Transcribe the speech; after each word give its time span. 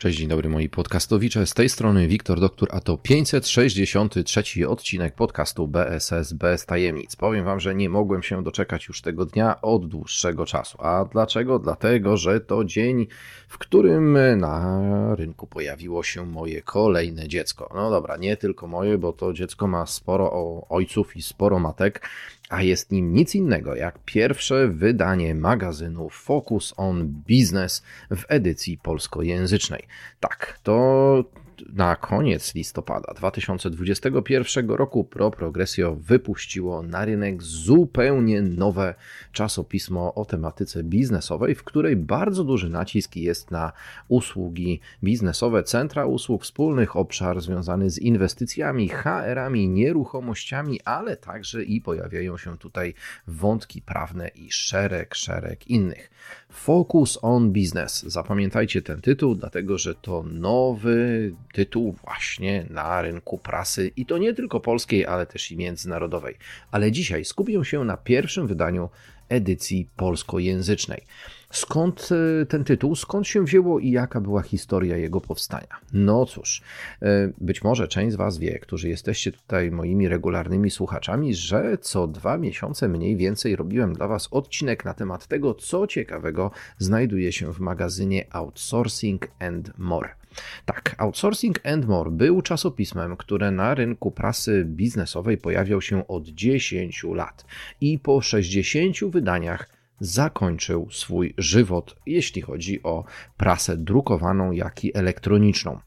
Cześć, 0.00 0.18
dzień 0.18 0.28
dobry 0.28 0.48
moi 0.48 0.68
podcastowicze. 0.68 1.46
Z 1.46 1.54
tej 1.54 1.68
strony 1.68 2.08
Wiktor 2.08 2.40
Doktor, 2.40 2.68
a 2.72 2.80
to 2.80 2.98
563 2.98 4.68
odcinek 4.68 5.14
podcastu 5.14 5.68
BSS 5.68 6.32
bez 6.32 6.66
tajemnic. 6.66 7.16
Powiem 7.16 7.44
wam, 7.44 7.60
że 7.60 7.74
nie 7.74 7.88
mogłem 7.88 8.22
się 8.22 8.42
doczekać 8.42 8.88
już 8.88 9.02
tego 9.02 9.26
dnia 9.26 9.60
od 9.60 9.86
dłuższego 9.86 10.46
czasu. 10.46 10.78
A 10.80 11.04
dlaczego? 11.12 11.58
Dlatego, 11.58 12.16
że 12.16 12.40
to 12.40 12.64
dzień, 12.64 13.06
w 13.48 13.58
którym 13.58 14.18
na 14.36 15.14
rynku 15.14 15.46
pojawiło 15.46 16.02
się 16.02 16.26
moje 16.26 16.62
kolejne 16.62 17.28
dziecko. 17.28 17.70
No 17.74 17.90
dobra, 17.90 18.16
nie 18.16 18.36
tylko 18.36 18.66
moje, 18.66 18.98
bo 18.98 19.12
to 19.12 19.32
dziecko 19.32 19.66
ma 19.66 19.86
sporo 19.86 20.32
ojców 20.68 21.16
i 21.16 21.22
sporo 21.22 21.58
matek, 21.58 22.08
a 22.50 22.62
jest 22.62 22.90
nim 22.92 23.14
nic 23.14 23.34
innego 23.34 23.74
jak 23.74 23.98
pierwsze 24.04 24.68
wydanie 24.68 25.34
magazynu 25.34 26.08
Focus 26.08 26.74
on 26.76 27.06
Business 27.06 27.82
w 28.10 28.24
edycji 28.28 28.78
polskojęzycznej. 28.78 29.82
Tak, 30.20 30.58
to 30.62 31.24
na 31.72 31.96
koniec 31.96 32.54
listopada 32.54 33.14
2021 33.14 34.70
roku 34.70 35.04
Pro 35.04 35.30
Progressio 35.30 35.96
wypuściło 35.96 36.82
na 36.82 37.04
rynek 37.04 37.42
zupełnie 37.42 38.42
nowe 38.42 38.94
czasopismo 39.32 40.14
o 40.14 40.24
tematyce 40.24 40.82
biznesowej, 40.82 41.54
w 41.54 41.64
której 41.64 41.96
bardzo 41.96 42.44
duży 42.44 42.70
nacisk 42.70 43.16
jest 43.16 43.50
na 43.50 43.72
usługi 44.08 44.80
biznesowe, 45.04 45.62
centra 45.62 46.06
usług 46.06 46.42
wspólnych, 46.42 46.96
obszar 46.96 47.40
związany 47.40 47.90
z 47.90 47.98
inwestycjami, 47.98 48.88
HR-ami, 48.88 49.68
nieruchomościami, 49.68 50.80
ale 50.84 51.16
także 51.16 51.62
i 51.62 51.80
pojawiają 51.80 52.38
się 52.38 52.58
tutaj 52.58 52.94
wątki 53.26 53.82
prawne 53.82 54.28
i 54.28 54.50
szereg, 54.50 55.14
szereg 55.14 55.66
innych. 55.66 56.10
Focus 56.50 57.18
on 57.22 57.52
Business. 57.52 58.02
Zapamiętajcie 58.02 58.82
ten 58.82 59.00
tytuł, 59.00 59.34
dlatego 59.34 59.78
że 59.78 59.94
to 59.94 60.22
nowy 60.22 61.32
tytuł 61.52 61.92
właśnie 62.04 62.66
na 62.70 63.02
rynku 63.02 63.38
prasy 63.38 63.90
i 63.96 64.06
to 64.06 64.18
nie 64.18 64.34
tylko 64.34 64.60
polskiej, 64.60 65.06
ale 65.06 65.26
też 65.26 65.52
i 65.52 65.56
międzynarodowej. 65.56 66.36
Ale 66.70 66.92
dzisiaj 66.92 67.24
skupię 67.24 67.64
się 67.64 67.84
na 67.84 67.96
pierwszym 67.96 68.46
wydaniu 68.46 68.88
edycji 69.30 69.88
polskojęzycznej. 69.96 71.02
Skąd 71.50 72.08
e, 72.42 72.46
ten 72.46 72.64
tytuł, 72.64 72.96
skąd 72.96 73.26
się 73.26 73.44
wzięło 73.44 73.78
i 73.78 73.90
jaka 73.90 74.20
była 74.20 74.42
historia 74.42 74.96
jego 74.96 75.20
powstania? 75.20 75.80
No 75.92 76.26
cóż, 76.26 76.62
e, 77.02 77.06
być 77.40 77.62
może 77.62 77.88
część 77.88 78.12
z 78.12 78.16
Was 78.16 78.38
wie, 78.38 78.58
którzy 78.58 78.88
jesteście 78.88 79.32
tutaj 79.32 79.70
moimi 79.70 80.08
regularnymi 80.08 80.70
słuchaczami, 80.70 81.34
że 81.34 81.78
co 81.80 82.06
dwa 82.06 82.38
miesiące 82.38 82.88
mniej 82.88 83.16
więcej 83.16 83.56
robiłem 83.56 83.92
dla 83.92 84.08
Was 84.08 84.28
odcinek 84.30 84.84
na 84.84 84.94
temat 84.94 85.26
tego, 85.26 85.54
co 85.54 85.86
ciekawego 85.86 86.50
znajduje 86.78 87.32
się 87.32 87.52
w 87.52 87.60
magazynie 87.60 88.26
Outsourcing 88.30 89.28
and 89.38 89.78
More. 89.78 90.19
Tak, 90.64 90.94
Outsourcing 90.98 91.66
and 91.66 91.88
More 91.88 92.10
był 92.10 92.42
czasopismem, 92.42 93.16
które 93.16 93.50
na 93.50 93.74
rynku 93.74 94.10
prasy 94.10 94.64
biznesowej 94.64 95.38
pojawiał 95.38 95.80
się 95.80 96.08
od 96.08 96.28
10 96.28 97.04
lat 97.14 97.44
i 97.80 97.98
po 97.98 98.20
60 98.20 98.96
wydaniach 99.10 99.68
zakończył 100.00 100.88
swój 100.90 101.34
żywot, 101.38 101.96
jeśli 102.06 102.42
chodzi 102.42 102.82
o 102.82 103.04
prasę 103.36 103.76
drukowaną, 103.76 104.52
jak 104.52 104.84
i 104.84 104.96
elektroniczną. 104.96 105.80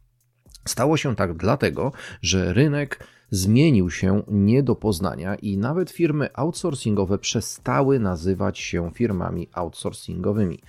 Stało 0.66 0.97
się 0.97 1.16
tak 1.16 1.34
dlatego, 1.34 1.91
że 2.22 2.53
rynek 2.53 3.07
zmienił 3.31 3.91
się 3.91 4.24
nie 4.28 4.63
do 4.63 4.75
poznania 4.75 5.35
i 5.35 5.57
nawet 5.57 5.91
firmy 5.91 6.29
outsourcingowe 6.34 7.18
przestały 7.18 8.00
nazywać 8.00 8.59
się 8.59 8.91
firmami 8.91 9.47
outsourcingowymi. 9.53 10.59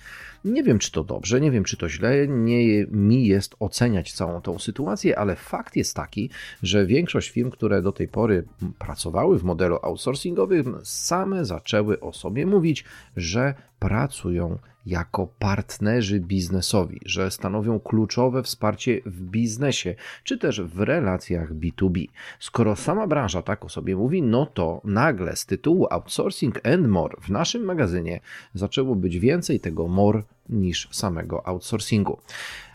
Nie 0.45 0.63
wiem, 0.63 0.79
czy 0.79 0.91
to 0.91 1.03
dobrze, 1.03 1.41
nie 1.41 1.51
wiem, 1.51 1.63
czy 1.63 1.77
to 1.77 1.89
źle, 1.89 2.27
nie 2.27 2.85
mi 2.85 3.27
jest 3.27 3.55
oceniać 3.59 4.13
całą 4.13 4.41
tą 4.41 4.59
sytuację, 4.59 5.19
ale 5.19 5.35
fakt 5.35 5.75
jest 5.75 5.95
taki, 5.95 6.29
że 6.63 6.85
większość 6.85 7.29
firm, 7.29 7.51
które 7.51 7.81
do 7.81 7.91
tej 7.91 8.07
pory 8.07 8.43
pracowały 8.79 9.39
w 9.39 9.43
modelu 9.43 9.79
outsourcingowym, 9.81 10.79
same 10.83 11.45
zaczęły 11.45 11.99
o 11.99 12.13
sobie 12.13 12.45
mówić, 12.45 12.85
że 13.17 13.53
pracują 13.79 14.57
jako 14.85 15.27
partnerzy 15.39 16.19
biznesowi, 16.19 16.99
że 17.05 17.31
stanowią 17.31 17.79
kluczowe 17.79 18.43
wsparcie 18.43 19.01
w 19.05 19.21
biznesie, 19.21 19.95
czy 20.23 20.37
też 20.37 20.61
w 20.61 20.79
relacjach 20.79 21.53
B2B. 21.53 22.07
Skoro 22.39 22.75
sama 22.75 23.07
branża 23.07 23.41
tak 23.41 23.65
o 23.65 23.69
sobie 23.69 23.95
mówi, 23.95 24.21
no 24.21 24.45
to 24.45 24.81
nagle 24.83 25.35
z 25.35 25.45
tytułu 25.45 25.87
Outsourcing 25.89 26.67
and 26.67 26.87
More 26.87 27.15
w 27.21 27.29
naszym 27.29 27.63
magazynie 27.63 28.19
zaczęło 28.53 28.95
być 28.95 29.19
więcej 29.19 29.59
tego 29.59 29.87
more 29.87 30.23
niż 30.49 30.89
samego 30.91 31.47
outsourcingu. 31.47 32.19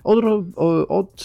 Od, 0.04 0.24
od, 0.88 1.24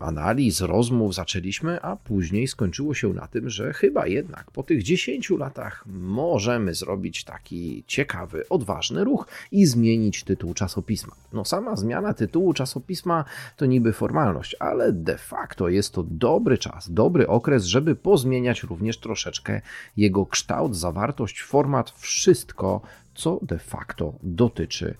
analiz, 0.00 0.60
rozmów 0.60 1.14
zaczęliśmy, 1.14 1.82
a 1.82 1.96
później 1.96 2.48
skończyło 2.48 2.94
się 2.94 3.12
na 3.12 3.26
tym, 3.26 3.50
że 3.50 3.72
chyba 3.72 4.06
jednak 4.06 4.50
po 4.50 4.62
tych 4.62 4.82
10 4.82 5.30
latach 5.30 5.84
możemy 5.86 6.74
zrobić 6.74 7.24
taki 7.24 7.84
ciekawy, 7.86 8.48
odważny 8.48 9.04
ruch 9.04 9.26
i 9.52 9.66
zmienić 9.66 10.24
tytuł 10.24 10.54
czasopisma. 10.54 11.12
No 11.32 11.44
sama 11.44 11.76
zmiana 11.76 12.14
tytułu 12.14 12.54
czasopisma 12.54 13.24
to 13.56 13.66
niby 13.66 13.92
formalność, 13.92 14.56
ale 14.58 14.92
de 14.92 15.18
facto 15.18 15.68
jest 15.68 15.94
to 15.94 16.02
dobry 16.02 16.58
czas, 16.58 16.92
dobry 16.92 17.28
okres, 17.28 17.64
żeby 17.64 17.94
pozmieniać 17.94 18.62
również 18.62 18.98
troszeczkę 18.98 19.60
jego 19.96 20.26
kształt, 20.26 20.76
zawartość, 20.76 21.42
format, 21.42 21.90
wszystko, 21.90 22.80
co 23.14 23.38
de 23.42 23.58
facto 23.58 24.14
dotyczy 24.22 24.94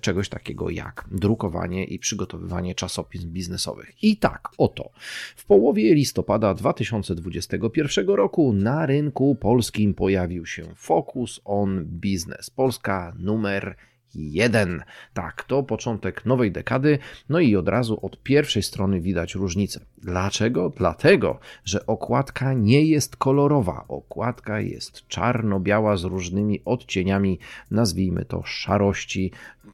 czegoś 0.00 0.28
takiego 0.28 0.70
jak 0.70 1.04
drukowanie 1.10 1.84
i 1.84 1.98
przygotowywanie 1.98 2.74
czasopism 2.74 3.30
biznesowych. 3.30 4.02
I 4.02 4.16
tak, 4.16 4.48
oto, 4.58 4.90
w 5.36 5.44
połowie 5.44 5.94
listopada 5.94 6.54
2021 6.54 8.08
roku 8.08 8.52
na 8.52 8.86
rynku 8.86 9.34
polskim 9.34 9.94
pojawił 9.94 10.46
się 10.46 10.62
Focus 10.74 11.40
on 11.44 11.84
Business 11.84 12.50
Polska 12.50 13.14
numer 13.18 13.76
jeden. 14.16 14.82
Tak, 15.14 15.44
to 15.44 15.62
początek 15.62 16.26
nowej 16.26 16.52
dekady, 16.52 16.98
no 17.28 17.40
i 17.40 17.56
od 17.56 17.68
razu 17.68 17.98
od 18.02 18.22
pierwszej 18.22 18.62
strony 18.62 19.00
widać 19.00 19.34
różnicę. 19.34 19.80
Dlaczego? 19.98 20.70
Dlatego, 20.70 21.38
że 21.64 21.86
okładka 21.86 22.52
nie 22.52 22.84
jest 22.84 23.16
kolorowa. 23.16 23.84
Okładka 23.88 24.60
jest 24.60 25.08
czarno-biała 25.08 25.96
z 25.96 26.04
różnymi 26.04 26.60
odcieniami, 26.64 27.38
nazwijmy 27.70 28.24
to 28.24 28.42
szarości, 28.42 29.32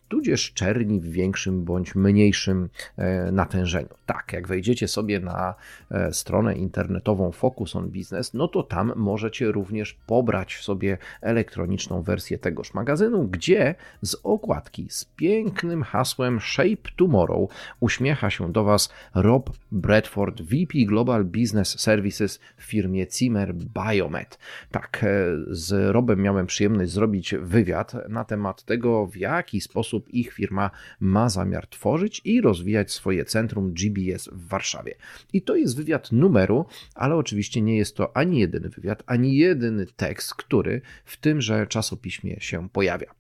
tudzież 0.09 0.53
czerni 0.53 1.01
w 1.01 1.11
większym 1.11 1.65
bądź 1.65 1.95
mniejszym 1.95 2.69
e, 2.97 3.33
natężeniu. 3.33 4.00
Tak, 4.11 4.33
jak 4.33 4.49
wejdziecie 4.49 4.89
sobie 4.89 5.21
na 5.21 5.55
e, 5.91 6.13
stronę 6.13 6.55
internetową 6.55 7.33
Focus 7.33 7.77
on 7.77 7.91
Business, 7.91 8.35
no 8.35 8.49
to 8.49 8.63
tam 8.63 8.93
możecie 8.97 9.53
również 9.53 9.95
pobrać 10.07 10.57
sobie 10.57 10.99
elektroniczną 11.21 12.03
wersję 12.03 12.39
tegoż 12.39 12.75
magazynu, 12.75 13.29
gdzie 13.29 13.75
z 14.03 14.17
okładki 14.23 14.87
z 14.91 15.05
pięknym 15.05 15.83
hasłem 15.83 16.41
Shape 16.41 16.91
Tomorrow 16.97 17.51
uśmiecha 17.81 18.31
się 18.31 18.53
do 18.53 18.65
Was 18.65 18.89
Rob 19.15 19.51
Bradford, 19.73 20.43
VP 20.43 20.79
Global 20.87 21.25
Business 21.25 21.81
Services 21.81 22.41
w 22.57 22.63
firmie 22.63 23.07
Zimmer 23.11 23.55
Biomed. 23.55 24.39
Tak, 24.71 25.05
e, 25.05 25.07
z 25.51 25.93
Robem 25.93 26.23
miałem 26.23 26.47
przyjemność 26.47 26.91
zrobić 26.93 27.35
wywiad 27.43 28.09
na 28.09 28.25
temat 28.25 28.65
tego, 28.65 29.07
w 29.07 29.17
jaki 29.17 29.61
sposób 29.61 30.09
ich 30.09 30.33
firma 30.33 30.71
ma 31.01 31.29
zamiar 31.29 31.67
tworzyć 31.67 32.21
i 32.25 32.41
rozwijać 32.41 32.93
swoje 32.93 33.25
centrum 33.25 33.75
GBS 34.01 34.29
w 34.33 34.49
Warszawie. 34.49 34.95
I 35.33 35.43
to 35.43 35.57
jest 35.57 35.77
wywiad 35.77 36.13
numeru, 36.13 36.67
ale 36.95 37.17
oczywiście 37.17 37.61
nie 37.61 37.77
jest 37.77 37.97
to 37.97 38.17
ani 38.17 38.39
jedyny 38.39 38.69
wywiad, 38.69 39.03
ani 39.07 39.37
jedyny 39.37 39.87
tekst, 39.87 40.35
który 40.35 40.81
w 41.05 41.17
tymże 41.17 41.67
czasopiśmie 41.67 42.41
się 42.41 42.69
pojawia. 42.69 43.15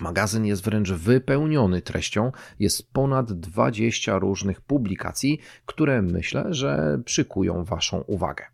Magazyn 0.00 0.44
jest 0.46 0.64
wręcz 0.64 0.90
wypełniony 0.90 1.82
treścią, 1.82 2.32
jest 2.58 2.92
ponad 2.92 3.32
20 3.32 4.18
różnych 4.18 4.60
publikacji, 4.60 5.40
które 5.66 6.02
myślę, 6.02 6.44
że 6.54 7.00
przykują 7.04 7.64
Waszą 7.64 8.00
uwagę. 8.00 8.44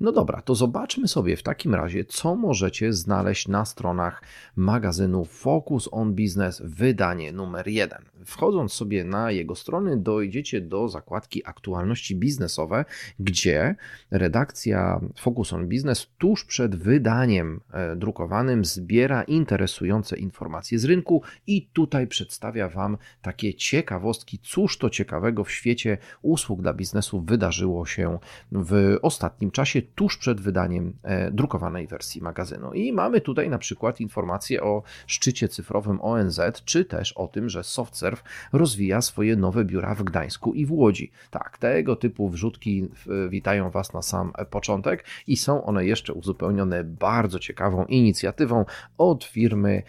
No 0.00 0.12
dobra, 0.12 0.42
to 0.42 0.54
zobaczmy 0.54 1.08
sobie 1.08 1.36
w 1.36 1.42
takim 1.42 1.74
razie, 1.74 2.04
co 2.04 2.36
możecie 2.36 2.92
znaleźć 2.92 3.48
na 3.48 3.64
stronach 3.64 4.22
magazynu 4.56 5.24
Focus 5.24 5.88
on 5.92 6.14
Business, 6.14 6.62
wydanie 6.64 7.32
numer 7.32 7.68
1. 7.68 8.04
Wchodząc 8.24 8.72
sobie 8.72 9.04
na 9.04 9.30
jego 9.30 9.54
strony, 9.54 9.96
dojdziecie 9.96 10.60
do 10.60 10.88
zakładki 10.88 11.42
aktualności 11.46 12.16
biznesowe, 12.16 12.84
gdzie 13.20 13.74
redakcja 14.10 15.00
Focus 15.16 15.52
on 15.52 15.68
Business 15.68 16.06
tuż 16.18 16.44
przed 16.44 16.76
wydaniem 16.76 17.60
e, 17.72 17.96
drukowanym 17.96 18.64
zbiera 18.64 19.22
interesujące 19.22 20.16
informacje 20.16 20.78
z 20.78 20.84
rynku 20.84 21.22
i 21.46 21.66
tutaj 21.72 22.06
przedstawia 22.06 22.68
Wam 22.68 22.96
takie 23.22 23.54
ciekawostki, 23.54 24.38
cóż 24.38 24.78
to 24.78 24.90
ciekawego 24.90 25.44
w 25.44 25.50
świecie 25.50 25.98
usług 26.22 26.62
dla 26.62 26.74
biznesu 26.74 27.20
wydarzyło 27.20 27.86
się 27.86 28.18
w 28.52 28.96
ostatnim 29.02 29.50
czasie, 29.56 29.82
tuż 29.82 30.16
przed 30.16 30.40
wydaniem 30.40 30.92
e, 31.02 31.30
drukowanej 31.30 31.86
wersji 31.86 32.22
magazynu. 32.22 32.72
I 32.72 32.92
mamy 32.92 33.20
tutaj 33.20 33.50
na 33.50 33.58
przykład 33.58 34.00
informacje 34.00 34.62
o 34.62 34.82
szczycie 35.06 35.48
cyfrowym 35.48 35.98
ONZ, 36.02 36.40
czy 36.64 36.84
też 36.84 37.12
o 37.12 37.28
tym, 37.28 37.48
że 37.48 37.64
SoftServe 37.64 38.22
rozwija 38.52 39.00
swoje 39.00 39.36
nowe 39.36 39.64
biura 39.64 39.94
w 39.94 40.02
Gdańsku 40.02 40.54
i 40.54 40.66
w 40.66 40.72
Łodzi. 40.72 41.10
Tak, 41.30 41.58
tego 41.58 41.96
typu 41.96 42.28
wrzutki 42.28 42.88
witają 43.28 43.70
Was 43.70 43.92
na 43.92 44.02
sam 44.02 44.32
początek 44.50 45.04
i 45.26 45.36
są 45.36 45.64
one 45.64 45.86
jeszcze 45.86 46.12
uzupełnione 46.12 46.84
bardzo 46.84 47.38
ciekawą 47.38 47.84
inicjatywą 47.84 48.64
od 48.98 49.24
firmy 49.24 49.82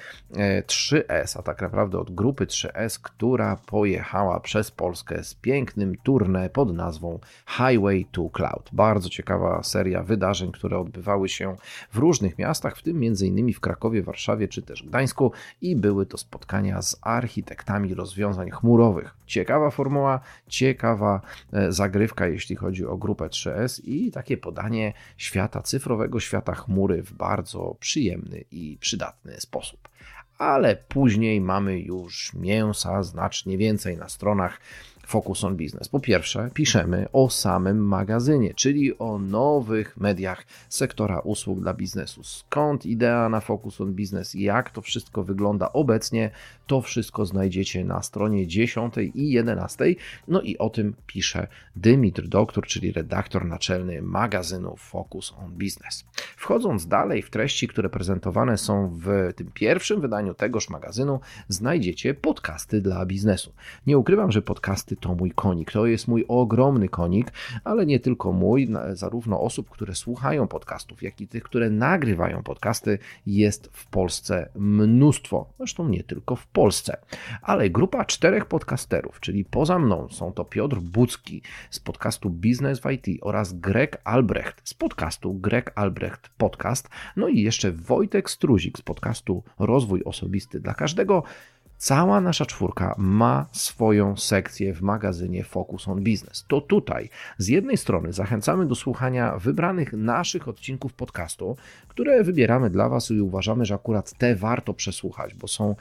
3S, 0.68 1.36
e, 1.36 1.40
a 1.40 1.42
tak 1.42 1.62
naprawdę 1.62 2.00
od 2.00 2.16
grupy 2.16 2.46
3S, 2.46 3.00
która 3.00 3.56
pojechała 3.56 4.40
przez 4.40 4.72
Polskę 4.72 5.24
z 5.24 5.34
pięknym 5.34 5.96
tournée 5.96 6.50
pod 6.50 6.74
nazwą 6.74 7.20
Highway 7.48 8.06
to 8.12 8.30
Cloud. 8.30 8.70
Bardzo 8.74 9.10
ciekawa 9.10 9.57
seria 9.64 10.04
wydarzeń, 10.04 10.52
które 10.52 10.80
odbywały 10.80 11.30
się 11.30 11.56
w 11.92 11.98
różnych 11.98 12.38
miastach, 12.38 12.78
w 12.78 12.84
tym 12.84 12.98
m.in. 12.98 13.54
w 13.54 13.60
Krakowie, 13.60 14.04
Warszawie 14.04 14.48
czy 14.48 14.62
też 14.62 14.84
Gdańsku 14.84 15.32
i 15.62 15.76
były 15.76 16.06
to 16.06 16.18
spotkania 16.18 16.82
z 16.82 16.98
architektami 17.02 17.94
rozwiązań 17.94 18.50
chmurowych. 18.50 19.16
Ciekawa 19.26 19.70
formuła, 19.70 20.20
ciekawa 20.48 21.22
e, 21.54 21.72
zagrywka, 21.72 22.28
jeśli 22.28 22.56
chodzi 22.56 22.86
o 22.86 22.98
grupę 22.98 23.26
3S 23.26 23.82
i 23.84 24.12
takie 24.12 24.38
podanie 24.38 24.94
świata 25.18 25.62
cyfrowego, 25.62 26.20
świata 26.20 26.56
chmury 26.56 27.04
w 27.04 27.14
bardzo 27.14 27.76
przyjemny 27.80 28.44
i 28.52 28.78
przydatny 28.82 29.42
sposób 29.42 29.90
ale 30.38 30.76
później 30.76 31.42
mamy 31.42 31.80
już 31.80 32.34
mięsa 32.34 33.04
znacznie 33.04 33.58
więcej 33.58 33.98
na 33.98 34.10
stronach 34.10 34.60
Focus 35.08 35.44
on 35.44 35.58
Business. 35.58 35.90
Po 35.90 36.00
pierwsze, 36.00 36.50
piszemy 36.54 37.08
o 37.14 37.30
samym 37.30 37.86
magazynie, 37.86 38.54
czyli 38.54 38.98
o 38.98 39.20
nowych 39.20 39.98
mediach 39.98 40.46
sektora 40.70 41.20
usług 41.20 41.60
dla 41.60 41.74
biznesu. 41.74 42.24
Skąd 42.24 42.86
idea 42.86 43.30
na 43.30 43.40
Focus 43.40 43.82
on 43.82 43.94
Business, 43.94 44.34
jak 44.34 44.72
to 44.72 44.82
wszystko 44.82 45.24
wygląda 45.24 45.74
obecnie, 45.74 46.32
to 46.68 46.82
wszystko 46.82 47.26
znajdziecie 47.26 47.86
na 47.86 48.02
stronie 48.02 48.48
10 48.48 48.94
i 49.14 49.32
11. 49.32 49.86
No 50.28 50.42
i 50.42 50.58
o 50.58 50.70
tym 50.70 50.96
pisze 51.06 51.48
Dymitr 51.76 52.28
Doktor, 52.28 52.66
czyli 52.66 52.92
redaktor 52.92 53.46
naczelny 53.46 54.02
magazynu 54.02 54.76
Focus 54.78 55.34
on 55.44 55.52
Business. 55.52 56.06
Wchodząc 56.38 56.88
dalej 56.88 57.22
w 57.22 57.30
treści, 57.30 57.68
które 57.68 57.90
prezentowane 57.90 58.58
są 58.58 59.00
w 59.04 59.34
tym 59.36 59.52
pierwszym 59.54 60.02
wydaniu 60.02 60.34
tegoż 60.34 60.70
magazynu, 60.70 61.20
znajdziecie 61.48 62.14
podcasty 62.14 62.82
dla 62.82 63.06
biznesu. 63.06 63.54
Nie 63.88 63.98
ukrywam, 63.98 64.32
że 64.32 64.42
podcasty 64.42 64.97
to 65.00 65.16
mój 65.16 65.32
konik. 65.32 65.72
To 65.72 65.86
jest 65.86 66.08
mój 66.08 66.26
ogromny 66.28 66.90
konik, 66.90 67.32
ale 67.64 67.86
nie 67.86 68.00
tylko 68.00 68.32
mój, 68.32 68.70
zarówno 68.94 69.42
osób, 69.42 69.70
które 69.70 69.96
słuchają 69.96 70.48
podcastów, 70.48 71.04
jak 71.04 71.22
i 71.22 71.28
tych, 71.28 71.44
które 71.44 71.70
nagrywają 71.70 72.44
podcasty, 72.44 73.00
jest 73.26 73.70
w 73.74 73.88
Polsce 73.88 74.50
mnóstwo. 74.56 75.54
Zresztą 75.58 75.90
nie 75.90 76.04
tylko 76.04 76.36
w 76.36 76.48
Polsce, 76.48 76.98
ale 77.42 77.70
grupa 77.70 78.06
czterech 78.06 78.46
podcasterów, 78.46 79.20
czyli 79.20 79.46
poza 79.46 79.80
mną 79.80 80.08
są 80.10 80.34
to 80.34 80.46
Piotr 80.46 80.78
Bucki 80.78 81.42
z 81.70 81.80
podcastu 81.80 82.30
Business 82.30 82.80
w 82.80 82.92
IT 82.92 83.06
oraz 83.22 83.54
Greg 83.54 84.02
Albrecht 84.04 84.62
z 84.64 84.74
podcastu 84.74 85.34
Greg 85.34 85.72
Albrecht 85.76 86.30
Podcast, 86.38 86.90
no 87.16 87.28
i 87.28 87.42
jeszcze 87.42 87.72
Wojtek 87.72 88.30
Struzik 88.30 88.78
z 88.78 88.82
podcastu 88.82 89.44
Rozwój 89.60 90.04
Osobisty 90.04 90.60
dla 90.60 90.74
Każdego. 90.74 91.24
Cała 91.78 92.22
nasza 92.22 92.46
czwórka 92.46 92.96
ma 92.98 93.46
swoją 93.52 94.18
sekcję 94.18 94.74
w 94.74 94.82
magazynie 94.82 95.44
Focus 95.44 95.88
on 95.88 96.04
Business. 96.04 96.46
To 96.48 96.62
tutaj 96.62 97.10
z 97.38 97.48
jednej 97.48 97.78
strony 97.78 98.14
zachęcamy 98.14 98.66
do 98.66 98.76
słuchania 98.76 99.38
wybranych 99.38 99.94
naszych 99.94 100.48
odcinków 100.48 100.94
podcastu, 100.94 101.58
które 101.88 102.24
wybieramy 102.24 102.70
dla 102.70 102.90
Was 102.90 103.12
i 103.12 103.22
uważamy, 103.22 103.66
że 103.66 103.76
akurat 103.76 104.14
te 104.18 104.36
warto 104.36 104.74
przesłuchać, 104.74 105.36
bo 105.36 105.48
są 105.48 105.76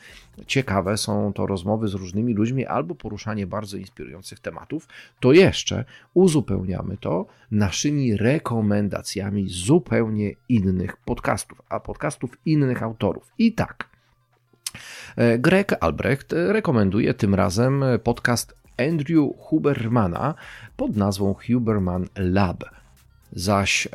ciekawe, 0.47 0.97
są 0.97 1.33
to 1.33 1.47
rozmowy 1.47 1.89
z 1.89 1.95
różnymi 1.95 2.35
ludźmi 2.35 2.67
albo 2.67 2.95
poruszanie 2.95 3.47
bardzo 3.47 3.77
inspirujących 3.77 4.41
tematów. 4.41 4.89
To 5.21 5.33
jeszcze 5.33 5.85
uzupełniamy 6.15 6.97
to 6.97 7.27
naszymi 7.51 8.17
rekomendacjami 8.17 9.49
zupełnie 9.49 10.33
innych 10.49 10.97
podcastów, 10.97 11.63
a 11.69 11.81
podcastów 11.81 12.39
innych 12.47 12.83
autorów. 12.83 13.33
I 13.39 13.53
tak. 13.53 13.96
E, 15.17 15.39
Greg 15.39 15.77
Albrecht 15.81 16.33
rekomenduje 16.33 17.15
tym 17.15 17.35
razem 17.35 17.85
podcast 18.05 18.55
Andrew 18.79 19.31
Hubermana 19.39 20.35
pod 20.77 20.97
nazwą 20.97 21.35
Huberman 21.47 22.07
Lab. 22.17 22.65
Zaś 23.33 23.89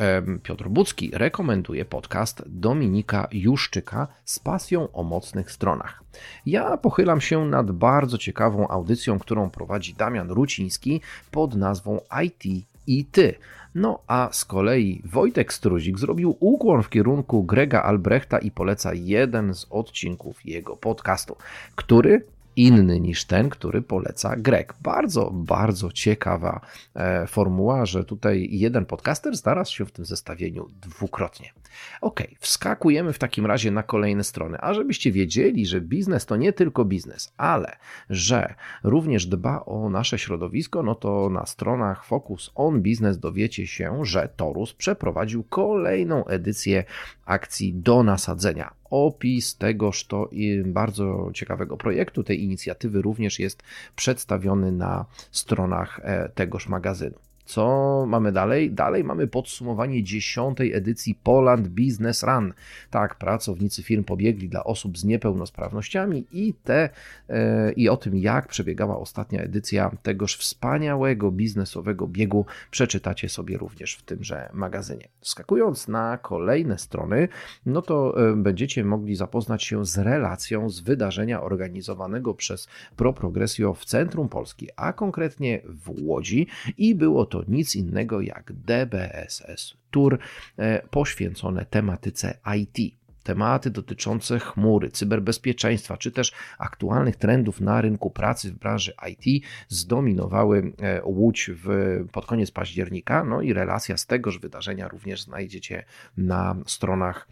Piotr 0.43 0.69
Bucki 0.69 1.11
rekomenduje 1.13 1.85
podcast 1.85 2.43
Dominika 2.47 3.27
Juszczyka 3.31 4.07
z 4.25 4.39
pasją 4.39 4.91
o 4.91 5.03
mocnych 5.03 5.51
stronach. 5.51 6.03
Ja 6.45 6.77
pochylam 6.77 7.21
się 7.21 7.45
nad 7.45 7.71
bardzo 7.71 8.17
ciekawą 8.17 8.67
audycją, 8.67 9.19
którą 9.19 9.49
prowadzi 9.49 9.93
Damian 9.93 10.29
Ruciński 10.29 11.01
pod 11.31 11.55
nazwą 11.55 11.99
IT 12.25 12.65
i 12.87 13.05
Ty. 13.05 13.35
No 13.75 13.99
a 14.07 14.29
z 14.31 14.45
kolei 14.45 15.01
Wojtek 15.05 15.53
Struzik 15.53 15.99
zrobił 15.99 16.37
ukłon 16.39 16.83
w 16.83 16.89
kierunku 16.89 17.43
Grega 17.43 17.81
Albrechta 17.81 18.39
i 18.39 18.51
poleca 18.51 18.93
jeden 18.93 19.55
z 19.55 19.67
odcinków 19.69 20.45
jego 20.45 20.77
podcastu, 20.77 21.35
który 21.75 22.23
inny 22.61 22.99
niż 22.99 23.25
ten, 23.25 23.49
który 23.49 23.81
poleca 23.81 24.35
Greg. 24.35 24.73
Bardzo, 24.81 25.31
bardzo 25.33 25.91
ciekawa 25.91 26.61
e, 26.95 27.27
formuła, 27.27 27.85
że 27.85 28.03
tutaj 28.03 28.47
jeden 28.51 28.85
podcaster 28.85 29.35
znalazł 29.37 29.73
się 29.73 29.85
w 29.85 29.91
tym 29.91 30.05
zestawieniu 30.05 30.69
dwukrotnie. 30.81 31.53
Ok, 32.01 32.23
wskakujemy 32.39 33.13
w 33.13 33.19
takim 33.19 33.45
razie 33.45 33.71
na 33.71 33.83
kolejne 33.83 34.23
strony. 34.23 34.57
A 34.61 34.73
żebyście 34.73 35.11
wiedzieli, 35.11 35.65
że 35.65 35.81
biznes 35.81 36.25
to 36.25 36.35
nie 36.35 36.53
tylko 36.53 36.85
biznes, 36.85 37.33
ale 37.37 37.75
że 38.09 38.55
również 38.83 39.25
dba 39.25 39.65
o 39.65 39.89
nasze 39.89 40.19
środowisko, 40.19 40.83
no 40.83 40.95
to 40.95 41.29
na 41.29 41.45
stronach 41.45 42.05
Focus 42.05 42.51
on 42.55 42.81
Business 42.81 43.19
dowiecie 43.19 43.67
się, 43.67 44.05
że 44.05 44.29
Torus 44.35 44.73
przeprowadził 44.73 45.43
kolejną 45.43 46.25
edycję 46.25 46.83
akcji 47.25 47.73
do 47.73 48.03
nasadzenia 48.03 48.80
opis 48.91 49.57
tegoż 49.57 50.05
to 50.05 50.29
bardzo 50.65 51.31
ciekawego 51.33 51.77
projektu, 51.77 52.23
tej 52.23 52.43
inicjatywy 52.43 53.01
również 53.01 53.39
jest 53.39 53.63
przedstawiony 53.95 54.71
na 54.71 55.05
stronach 55.31 55.99
e, 56.03 56.29
tegoż 56.29 56.67
magazynu. 56.67 57.30
Co 57.51 58.05
mamy 58.07 58.31
dalej? 58.31 58.71
Dalej 58.71 59.03
mamy 59.03 59.27
podsumowanie 59.27 60.03
dziesiątej 60.03 60.73
edycji 60.73 61.15
Poland 61.23 61.67
Business 61.67 62.23
Run. 62.23 62.53
Tak, 62.89 63.15
pracownicy 63.15 63.83
firm 63.83 64.03
pobiegli 64.03 64.49
dla 64.49 64.63
osób 64.63 64.97
z 64.97 65.03
niepełnosprawnościami 65.03 66.25
i, 66.31 66.53
te, 66.53 66.89
e, 67.29 67.71
i 67.71 67.89
o 67.89 67.97
tym, 67.97 68.17
jak 68.17 68.47
przebiegała 68.47 68.97
ostatnia 68.97 69.41
edycja 69.41 69.91
tegoż 70.03 70.37
wspaniałego 70.37 71.31
biznesowego 71.31 72.07
biegu, 72.07 72.45
przeczytacie 72.71 73.29
sobie 73.29 73.57
również 73.57 73.95
w 73.95 74.03
tymże 74.03 74.49
magazynie. 74.53 75.07
Skakując 75.21 75.87
na 75.87 76.17
kolejne 76.17 76.77
strony, 76.77 77.27
no 77.65 77.81
to 77.81 78.29
e, 78.31 78.35
będziecie 78.35 78.83
mogli 78.83 79.15
zapoznać 79.15 79.63
się 79.63 79.85
z 79.85 79.97
relacją 79.97 80.69
z 80.69 80.79
wydarzenia 80.79 81.41
organizowanego 81.41 82.33
przez 82.33 82.67
Pro 82.95 83.13
Progressio 83.13 83.73
w 83.73 83.85
centrum 83.85 84.29
Polski, 84.29 84.67
a 84.75 84.93
konkretnie 84.93 85.61
w 85.65 86.07
Łodzi 86.07 86.47
i 86.77 86.95
było 86.95 87.25
to 87.25 87.40
nic 87.47 87.75
innego 87.75 88.21
jak 88.21 88.53
DBSS 88.53 89.77
Tour 89.91 90.19
e, 90.57 90.87
poświęcone 90.87 91.65
tematyce 91.65 92.37
IT. 92.57 93.01
Tematy 93.23 93.69
dotyczące 93.69 94.39
chmury, 94.39 94.89
cyberbezpieczeństwa, 94.89 95.97
czy 95.97 96.11
też 96.11 96.33
aktualnych 96.59 97.15
trendów 97.15 97.61
na 97.61 97.81
rynku 97.81 98.09
pracy 98.09 98.51
w 98.51 98.59
branży 98.59 98.93
IT 99.09 99.45
zdominowały 99.67 100.73
e, 100.81 101.01
Łódź 101.03 101.51
w, 101.53 101.69
pod 102.11 102.25
koniec 102.25 102.51
października. 102.51 103.23
No 103.23 103.41
i 103.41 103.53
relacja 103.53 103.97
z 103.97 104.05
tegoż 104.05 104.39
wydarzenia 104.39 104.87
również 104.87 105.21
znajdziecie 105.21 105.83
na 106.17 106.55
stronach 106.65 107.27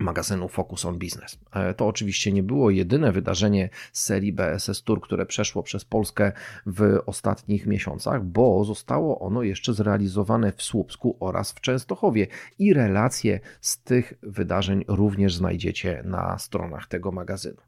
magazynu 0.00 0.48
Focus 0.48 0.84
on 0.84 0.98
Business. 0.98 1.38
E, 1.52 1.74
to 1.74 1.86
oczywiście 1.86 2.32
nie 2.32 2.42
było 2.42 2.70
jedyne 2.70 3.12
wydarzenie 3.12 3.70
z 3.92 4.02
serii 4.02 4.32
BSS 4.32 4.82
Tour, 4.82 5.00
które 5.00 5.26
przeszło 5.26 5.62
przez 5.62 5.84
Polskę 5.84 6.32
w 6.66 6.98
ostatnich 7.06 7.66
miesiącach, 7.66 8.24
bo 8.24 8.64
zostało 8.64 9.20
ono 9.20 9.42
jeszcze 9.42 9.74
zrealizowane 9.74 10.52
w 10.52 10.62
Słupsku 10.62 11.16
oraz 11.20 11.52
w 11.52 11.60
Częstochowie 11.60 12.26
i 12.58 12.74
relacje 12.74 13.40
z 13.60 13.82
tych 13.82 14.12
wydarzeń 14.22 14.84
również 14.88 15.34
znajdziecie 15.34 16.02
na 16.04 16.38
stronach 16.38 16.86
tego 16.86 17.12
magazynu. 17.12 17.62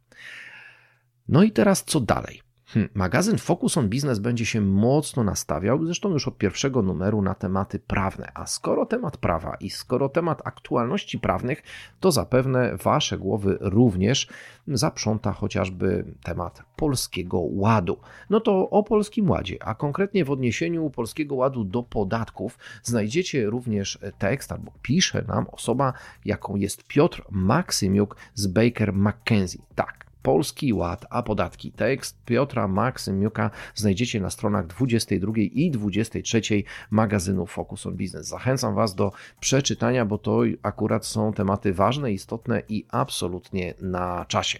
No 1.29 1.43
i 1.43 1.51
teraz 1.51 1.85
co 1.85 2.01
dalej? 2.01 2.50
Hmm, 2.73 2.89
magazyn 2.95 3.39
Focus 3.39 3.77
on 3.77 3.89
Business 3.89 4.19
będzie 4.19 4.47
się 4.47 4.61
mocno 4.61 5.25
nastawiał, 5.25 5.85
zresztą 5.85 6.11
już 6.11 6.29
od 6.29 6.39
pierwszego 6.39 6.83
numeru, 6.83 7.23
na 7.23 7.35
tematy 7.35 7.79
prawne. 7.79 8.33
A 8.35 8.47
skoro 8.47 8.87
temat 8.87 9.17
prawa 9.17 9.57
i 9.61 9.71
skoro 9.71 10.09
temat 10.09 10.43
aktualności 10.45 11.19
prawnych, 11.19 11.63
to 12.01 12.13
zapewne 12.13 12.77
Wasze 12.77 13.19
głowy 13.19 13.59
również 13.61 14.29
zaprząta 14.69 15.33
chociażby 15.33 16.05
temat 16.23 16.63
polskiego 16.77 17.39
ładu. 17.41 17.99
No 18.31 18.41
to 18.41 18.71
o 18.71 18.83
polskim 18.83 19.31
ładzie, 19.31 19.57
a 19.61 19.75
konkretnie 19.75 20.25
w 20.25 20.31
odniesieniu 20.31 20.91
polskiego 20.91 21.35
ładu 21.35 21.65
do 21.65 21.83
podatków, 21.83 22.59
znajdziecie 22.83 23.47
również 23.47 23.99
tekst, 24.19 24.53
albo 24.53 24.73
pisze 24.83 25.23
nam 25.23 25.47
osoba, 25.53 25.93
jaką 26.25 26.57
jest 26.57 26.87
Piotr 26.87 27.23
Maksymiuk 27.31 28.17
z 28.35 28.47
Baker 28.47 28.93
McKenzie. 28.93 29.59
Tak, 29.75 30.10
Polski 30.23 30.73
Ład, 30.73 31.07
a 31.11 31.23
podatki. 31.23 31.73
Tekst 31.73 32.25
Piotra 32.25 32.69
Maksymiuka 32.69 33.51
znajdziecie 33.75 34.21
na 34.21 34.31
stronach 34.31 34.67
22 34.67 35.33
i 35.37 35.71
23 35.71 36.41
magazynu 36.91 37.47
Focus 37.47 37.87
on 37.87 37.97
Business. 37.97 38.27
Zachęcam 38.29 38.75
Was 38.75 38.95
do 38.95 39.13
przeczytania, 39.41 40.05
bo 40.05 40.19
to 40.19 40.43
akurat 40.63 41.07
są 41.07 41.33
tematy 41.33 41.73
ważne, 41.73 42.13
istotne 42.13 42.63
i 42.69 42.85
absolutnie 42.89 43.75
na 43.81 44.25
czasie. 44.29 44.59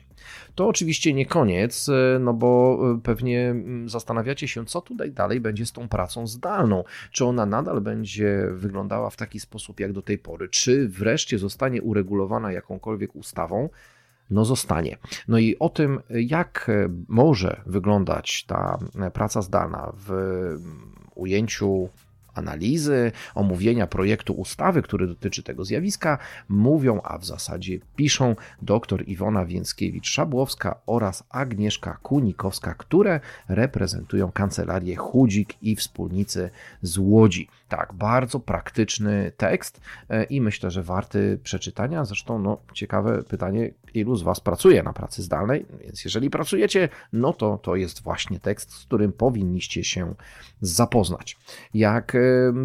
To 0.55 0.69
oczywiście 0.69 1.13
nie 1.13 1.27
koniec, 1.27 1.91
no 2.21 2.35
bo 2.35 2.79
pewnie 3.03 3.55
zastanawiacie 3.87 4.49
się, 4.49 4.67
co 4.67 4.81
tutaj 4.81 5.13
dalej 5.13 5.41
będzie 5.41 5.67
z 5.67 5.73
tą 5.73 5.89
pracą 5.89 6.27
zdalną. 6.27 6.85
Czy 7.13 7.25
ona 7.25 7.47
nadal 7.47 7.81
będzie 7.81 8.47
wyglądała 8.53 9.11
w 9.11 9.17
taki 9.17 9.41
sposób 9.41 9.81
jak 9.81 9.93
do 9.93 10.03
tej 10.03 10.19
pory? 10.19 10.49
Czy 10.49 10.89
wreszcie 10.89 11.39
zostanie 11.39 11.83
uregulowana 11.83 12.53
jakąkolwiek 12.53 13.17
ustawą? 13.17 13.69
No 14.31 14.45
zostanie. 14.45 14.97
No 15.29 15.39
i 15.39 15.59
o 15.59 15.69
tym, 15.69 16.01
jak 16.11 16.71
może 17.09 17.61
wyglądać 17.67 18.45
ta 18.45 18.79
praca 19.13 19.43
zdalna 19.43 19.93
w 20.07 20.13
ujęciu 21.15 21.89
analizy, 22.35 23.13
omówienia 23.35 23.87
projektu 23.87 24.33
ustawy, 24.33 24.83
który 24.83 25.07
dotyczy 25.07 25.43
tego 25.43 25.65
zjawiska, 25.65 26.19
mówią, 26.49 27.01
a 27.05 27.19
w 27.19 27.25
zasadzie 27.25 27.79
piszą 27.97 28.37
dr 28.63 29.09
Iwona 29.09 29.47
Więckiewicz-Szabłowska 29.47 30.75
oraz 30.87 31.25
Agnieszka 31.31 31.99
Kunikowska, 32.03 32.75
które 32.75 33.21
reprezentują 33.49 34.33
kancelarię 34.33 34.97
Chudzik 34.97 35.55
i 35.63 35.77
wspólnicy 35.77 36.51
z 36.83 36.99
Łodzi. 36.99 37.49
Tak, 37.71 37.93
bardzo 37.95 38.41
praktyczny 38.41 39.33
tekst 39.37 39.81
e, 40.09 40.25
i 40.25 40.41
myślę, 40.41 40.71
że 40.71 40.83
warty 40.83 41.39
przeczytania. 41.43 42.05
Zresztą, 42.05 42.39
no, 42.39 42.59
ciekawe 42.73 43.23
pytanie, 43.23 43.71
ilu 43.95 44.17
z 44.17 44.23
Was 44.23 44.41
pracuje 44.41 44.83
na 44.83 44.93
pracy 44.93 45.23
zdalnej, 45.23 45.67
więc 45.85 46.05
jeżeli 46.05 46.31
pracujecie, 46.31 46.89
no 47.13 47.33
to 47.33 47.59
to 47.59 47.77
jest 47.77 48.03
właśnie 48.03 48.41
tekst, 48.41 48.73
z 48.73 48.85
którym 48.85 49.13
powinniście 49.13 49.85
się 49.85 50.15
zapoznać. 50.61 51.37
Jak 51.75 52.17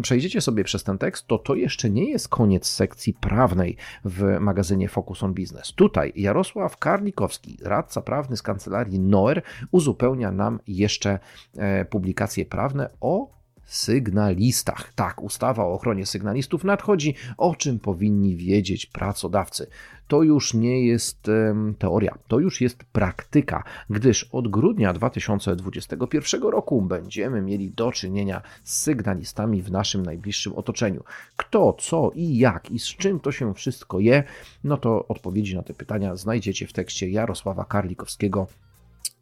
przejdziecie 0.02 0.40
sobie 0.40 0.64
przez 0.64 0.84
ten 0.84 0.98
tekst, 0.98 1.26
to 1.26 1.38
to 1.38 1.54
jeszcze 1.54 1.90
nie 1.90 2.10
jest 2.10 2.28
koniec 2.28 2.66
sekcji 2.66 3.14
prawnej 3.14 3.76
w 4.04 4.36
magazynie 4.40 4.88
Focus 4.88 5.22
on 5.22 5.34
Business. 5.34 5.72
Tutaj 5.72 6.12
Jarosław 6.16 6.76
Karnikowski, 6.76 7.58
radca 7.62 8.02
prawny 8.02 8.36
z 8.36 8.42
kancelarii 8.42 9.00
Noer, 9.00 9.42
uzupełnia 9.70 10.30
nam 10.32 10.60
jeszcze 10.66 11.18
e, 11.56 11.84
publikacje 11.84 12.46
prawne 12.46 12.90
o 13.00 13.35
sygnalistach. 13.66 14.92
Tak, 14.94 15.22
ustawa 15.22 15.64
o 15.64 15.72
ochronie 15.72 16.06
sygnalistów 16.06 16.64
nadchodzi, 16.64 17.14
o 17.36 17.54
czym 17.54 17.78
powinni 17.78 18.36
wiedzieć 18.36 18.86
pracodawcy. 18.86 19.66
To 20.08 20.22
już 20.22 20.54
nie 20.54 20.86
jest 20.86 21.30
teoria, 21.78 22.18
to 22.28 22.38
już 22.38 22.60
jest 22.60 22.84
praktyka, 22.84 23.64
gdyż 23.90 24.24
od 24.24 24.48
grudnia 24.48 24.92
2021 24.92 26.42
roku 26.42 26.82
będziemy 26.82 27.42
mieli 27.42 27.70
do 27.70 27.92
czynienia 27.92 28.42
z 28.64 28.82
sygnalistami 28.82 29.62
w 29.62 29.70
naszym 29.70 30.02
najbliższym 30.02 30.54
otoczeniu. 30.54 31.04
Kto, 31.36 31.72
co 31.72 32.10
i 32.14 32.38
jak 32.38 32.70
i 32.70 32.78
z 32.78 32.86
czym 32.86 33.20
to 33.20 33.32
się 33.32 33.54
wszystko 33.54 34.00
je, 34.00 34.24
no 34.64 34.76
to 34.76 35.08
odpowiedzi 35.08 35.56
na 35.56 35.62
te 35.62 35.74
pytania 35.74 36.16
znajdziecie 36.16 36.66
w 36.66 36.72
tekście 36.72 37.10
Jarosława 37.10 37.64
Karlikowskiego 37.64 38.46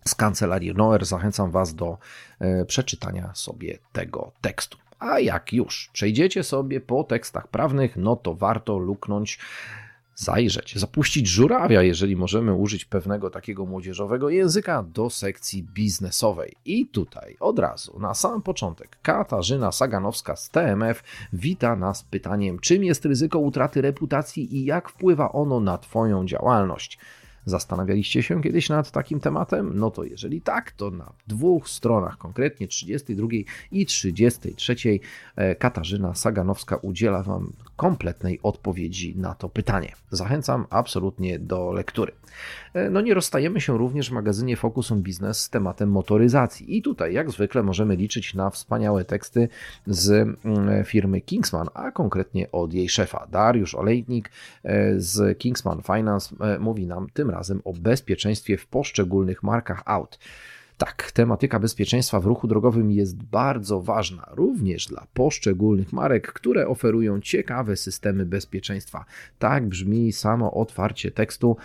z 0.09 0.15
kancelarii 0.15 0.75
Noer. 0.75 1.05
Zachęcam 1.05 1.51
Was 1.51 1.75
do 1.75 1.99
e, 2.39 2.65
przeczytania 2.65 3.31
sobie 3.35 3.79
tego 3.93 4.33
tekstu. 4.41 4.79
A 4.99 5.19
jak 5.21 5.53
już 5.53 5.91
przejdziecie 5.93 6.43
sobie 6.43 6.81
po 6.81 7.05
tekstach 7.05 7.49
prawnych, 7.49 7.97
no 7.97 8.17
to 8.17 8.35
warto 8.35 8.79
luknąć 8.79 9.39
zajrzeć, 10.17 10.79
zapuścić 10.79 11.29
żurawia, 11.29 11.83
jeżeli 11.83 12.17
możemy 12.17 12.55
użyć 12.55 12.85
pewnego 12.85 13.31
takiego 13.31 13.67
młodzieżowego 13.67 14.31
języka, 14.31 14.83
do 14.83 15.11
sekcji 15.11 15.63
biznesowej. 15.63 16.57
I 16.65 16.87
tutaj 16.87 17.37
od 17.41 17.59
razu, 17.59 18.01
na 18.01 18.15
sam 18.15 18.43
początek, 18.43 18.99
Katarzyna 19.03 19.73
Saganowska 19.73 20.37
z 20.37 20.51
TMF 20.51 21.03
wita 21.33 21.77
nas 21.77 22.03
pytaniem, 22.03 22.59
czym 22.59 22.85
jest 22.85 23.05
ryzyko 23.05 23.39
utraty 23.39 23.83
reputacji 23.83 24.57
i 24.57 24.65
jak 24.65 24.89
wpływa 24.89 25.33
ono 25.33 25.61
na 25.61 25.79
Twoją 25.79 26.27
działalność. 26.27 26.99
Zastanawialiście 27.45 28.23
się 28.23 28.43
kiedyś 28.43 28.69
nad 28.69 28.91
takim 28.91 29.21
tematem? 29.21 29.79
No 29.79 29.91
to 29.91 30.05
jeżeli 30.05 30.41
tak, 30.41 30.73
to 30.73 30.91
na 30.91 31.13
dwóch 31.27 31.69
stronach, 31.69 32.19
konkretnie 32.19 32.69
32 32.69 33.29
i 33.73 33.87
33, 33.87 34.77
e, 35.37 35.55
Katarzyna 35.55 36.15
Saganowska 36.15 36.77
udziela 36.77 37.23
Wam 37.23 37.53
kompletnej 37.77 38.41
odpowiedzi 38.43 39.17
na 39.17 39.35
to 39.35 39.49
pytanie. 39.49 39.93
Zachęcam 40.11 40.67
absolutnie 40.71 41.39
do 41.39 41.73
lektury. 41.73 42.13
E, 42.75 42.91
no 42.91 43.01
nie 43.01 43.15
rozstajemy 43.15 43.61
się 43.61 43.79
również 43.79 44.11
w 44.11 44.13
magazynie 44.13 44.57
Focus 44.57 44.93
on 44.93 45.03
Business 45.03 45.43
z 45.43 45.51
tematem 45.51 45.91
motoryzacji 45.91 46.77
i 46.77 46.83
tutaj 46.83 47.15
jak 47.15 47.31
zwykle 47.31 47.63
możemy 47.63 47.97
liczyć 47.97 48.35
na 48.35 48.51
wspaniałe 48.51 49.05
teksty 49.05 49.49
z 49.87 50.11
mm, 50.11 50.85
firmy 50.85 51.21
Kingsman, 51.21 51.69
a 51.75 51.91
konkretnie 51.91 52.53
od 52.53 52.73
jej 52.73 52.89
szefa. 52.89 53.27
Dariusz 53.31 53.75
Olejnik 53.75 54.31
e, 54.65 55.01
z 55.01 55.39
Kingsman 55.39 55.83
Finance 55.83 56.37
mówi 56.61 56.87
nam 56.87 57.07
tym 57.13 57.31
razem 57.31 57.61
o 57.65 57.73
bezpieczeństwie 57.73 58.57
w 58.57 58.67
poszczególnych 58.67 59.43
markach 59.43 59.83
aut. 59.85 60.19
Tak, 60.79 61.13
tematyka 61.13 61.59
bezpieczeństwa 61.61 62.21
w 62.21 62.27
ruchu 62.27 62.49
drogowym 62.49 62.91
jest 62.91 63.23
bardzo 63.23 63.81
ważna, 63.81 64.29
również 64.31 64.87
dla 64.87 65.07
poszczególnych 65.15 65.93
marek, 65.93 66.33
które 66.33 66.69
oferują 66.69 67.21
ciekawe 67.21 67.77
systemy 67.77 68.27
bezpieczeństwa. 68.27 69.05
Tak 69.39 69.67
brzmi 69.69 70.13
samo 70.13 70.53
otwarcie 70.53 71.11
tekstu, 71.11 71.57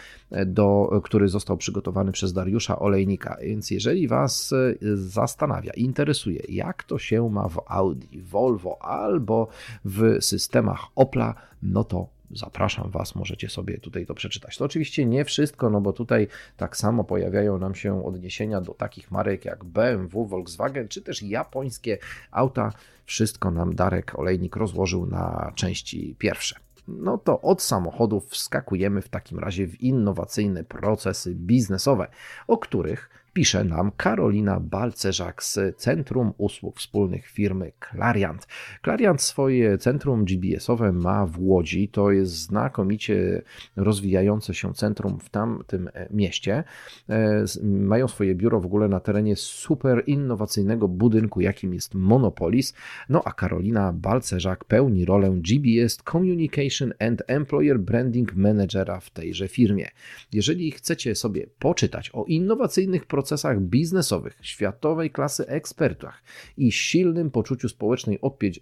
do, 0.46 1.02
który 1.04 1.28
został 1.28 1.58
przygotowany 1.58 2.12
przez 2.12 2.34
Dariusza 2.34 2.80
Olejnika. 2.80 3.38
Więc 3.42 3.72
jeżeli 3.72 4.08
Was 4.08 4.54
zastanawia, 4.94 5.72
interesuje, 5.74 6.42
jak 6.50 6.84
to 6.84 7.00
się 7.00 7.30
ma 7.30 7.48
w 7.48 7.62
Audi, 7.68 8.22
Volvo 8.22 8.82
albo 8.82 9.48
w 9.86 10.18
systemach 10.20 10.82
Opla, 10.96 11.36
no 11.64 11.84
to 11.84 12.19
zapraszam 12.32 12.92
Was, 12.92 13.16
możecie 13.16 13.50
sobie 13.50 13.78
tutaj 13.78 14.06
to 14.06 14.14
przeczytać. 14.14 14.58
To 14.58 14.66
oczywiście 14.66 15.06
nie 15.06 15.26
wszystko, 15.26 15.70
no 15.70 15.82
bo 15.82 15.94
tutaj 15.94 16.28
tak 16.58 16.78
samo 16.78 17.04
pojawiają 17.04 17.58
nam 17.58 17.76
się 17.76 18.06
odniesienia 18.06 18.62
do 18.62 18.74
takich 18.74 19.12
marek 19.12 19.46
jak 19.46 19.64
BMW, 19.64 20.26
Volkswagen, 20.26 20.88
czy 20.88 21.02
też 21.02 21.24
japońskie 21.24 21.98
auta. 22.32 22.74
Wszystko 23.06 23.52
nam 23.52 23.76
Darek 23.76 24.20
Olejnik 24.20 24.56
rozłożył 24.56 25.06
na 25.06 25.52
części 25.56 26.16
pierwsze. 26.20 26.56
No 26.88 27.18
to 27.18 27.42
od 27.42 27.62
samochodów 27.62 28.30
wskakujemy 28.30 29.02
w 29.02 29.10
takim 29.10 29.40
razie 29.40 29.68
w 29.68 29.82
innowacyjne 29.82 30.64
procesy 30.64 31.36
biznesowe, 31.36 32.08
o 32.48 32.58
których 32.58 33.19
pisze 33.40 33.64
nam 33.64 33.92
Karolina 33.98 34.60
Balcerzak 34.60 35.44
z 35.44 35.60
Centrum 35.78 36.34
Usług 36.38 36.78
Wspólnych 36.78 37.28
firmy 37.28 37.72
Clariant. 37.90 38.48
Clariant 38.84 39.22
swoje 39.22 39.78
centrum 39.78 40.26
GBS-owe 40.26 40.92
ma 40.92 41.26
w 41.26 41.40
Łodzi. 41.40 41.88
To 41.88 42.12
jest 42.12 42.32
znakomicie 42.32 43.42
rozwijające 43.76 44.54
się 44.54 44.74
centrum 44.74 45.20
w 45.20 45.30
tamtym 45.30 45.90
e, 45.94 46.08
mieście. 46.12 46.64
E, 47.10 47.46
mają 47.64 48.08
swoje 48.08 48.36
biuro 48.36 48.60
w 48.60 48.66
ogóle 48.66 48.88
na 48.88 49.00
terenie 49.00 49.36
super 49.36 50.04
innowacyjnego 50.08 50.88
budynku, 50.88 51.42
jakim 51.42 51.74
jest 51.74 51.96
Monopolis. 51.96 52.74
No 53.10 53.22
a 53.26 53.32
Karolina 53.34 53.94
Balcerzak 53.94 54.66
pełni 54.66 55.06
rolę 55.06 55.36
GBS 55.38 55.98
Communication 56.12 56.94
and 57.00 57.24
Employer 57.28 57.80
Branding 57.80 58.36
Managera 58.36 59.00
w 59.00 59.10
tejże 59.10 59.48
firmie. 59.48 59.88
Jeżeli 60.34 60.72
chcecie 60.72 61.16
sobie 61.16 61.48
poczytać 61.60 62.10
o 62.14 62.26
innowacyjnych 62.26 63.06
procesach, 63.06 63.29
procesach 63.30 63.60
biznesowych, 63.60 64.38
światowej 64.42 65.12
klasy 65.12 65.48
ekspertach 65.48 66.24
i 66.58 66.72
silnym 66.72 67.32
poczuciu 67.32 67.70
społecznej 67.70 68.20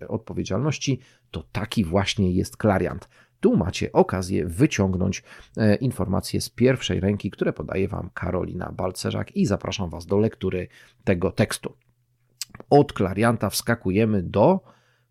odpowiedzialności, 0.08 1.00
to 1.32 1.44
taki 1.52 1.84
właśnie 1.84 2.32
jest 2.32 2.58
Clariant. 2.62 3.10
Tu 3.40 3.58
macie 3.58 3.92
okazję 3.92 4.46
wyciągnąć 4.46 5.24
e, 5.58 5.76
informacje 5.76 6.42
z 6.42 6.50
pierwszej 6.50 7.00
ręki, 7.00 7.32
które 7.32 7.54
podaje 7.54 7.88
Wam 7.88 8.10
Karolina 8.14 8.72
Balcerzak 8.72 9.36
i 9.36 9.46
zapraszam 9.46 9.90
Was 9.90 10.06
do 10.06 10.18
lektury 10.18 10.68
tego 11.04 11.32
tekstu. 11.32 11.74
Od 12.70 12.94
klarianta 12.94 13.50
wskakujemy 13.50 14.24
do 14.24 14.60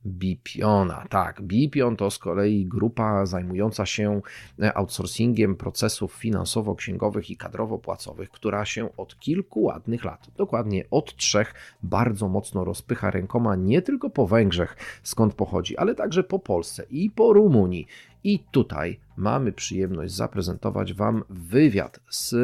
Bipiona. 0.06 1.04
Tak, 1.08 1.42
Bipion 1.42 1.96
to 1.96 2.10
z 2.10 2.18
kolei 2.18 2.66
grupa 2.66 3.26
zajmująca 3.26 3.86
się 3.86 4.20
e, 4.62 4.76
outsourcingiem 4.76 5.56
procesów 5.56 6.14
finansowo-księgowych 6.14 7.30
i 7.30 7.36
kadrowo-płacowych, 7.36 8.30
która 8.30 8.64
się 8.64 8.96
od 8.96 9.18
kilku 9.18 9.62
ładnych 9.62 10.04
lat, 10.04 10.26
dokładnie 10.36 10.84
od 10.90 11.16
trzech, 11.16 11.54
bardzo 11.82 12.28
mocno 12.28 12.64
rozpycha 12.64 13.10
rękoma 13.10 13.56
nie 13.56 13.82
tylko 13.82 14.10
po 14.10 14.26
Węgrzech, 14.26 14.76
skąd 15.02 15.34
pochodzi, 15.34 15.76
ale 15.76 15.94
także 15.94 16.24
po 16.24 16.38
Polsce 16.38 16.86
i 16.90 17.10
po 17.10 17.32
Rumunii. 17.32 17.86
I 18.24 18.38
tutaj 18.50 19.00
mamy 19.16 19.52
przyjemność 19.52 20.14
zaprezentować 20.14 20.94
Wam 20.94 21.24
wywiad 21.30 22.00
z 22.10 22.34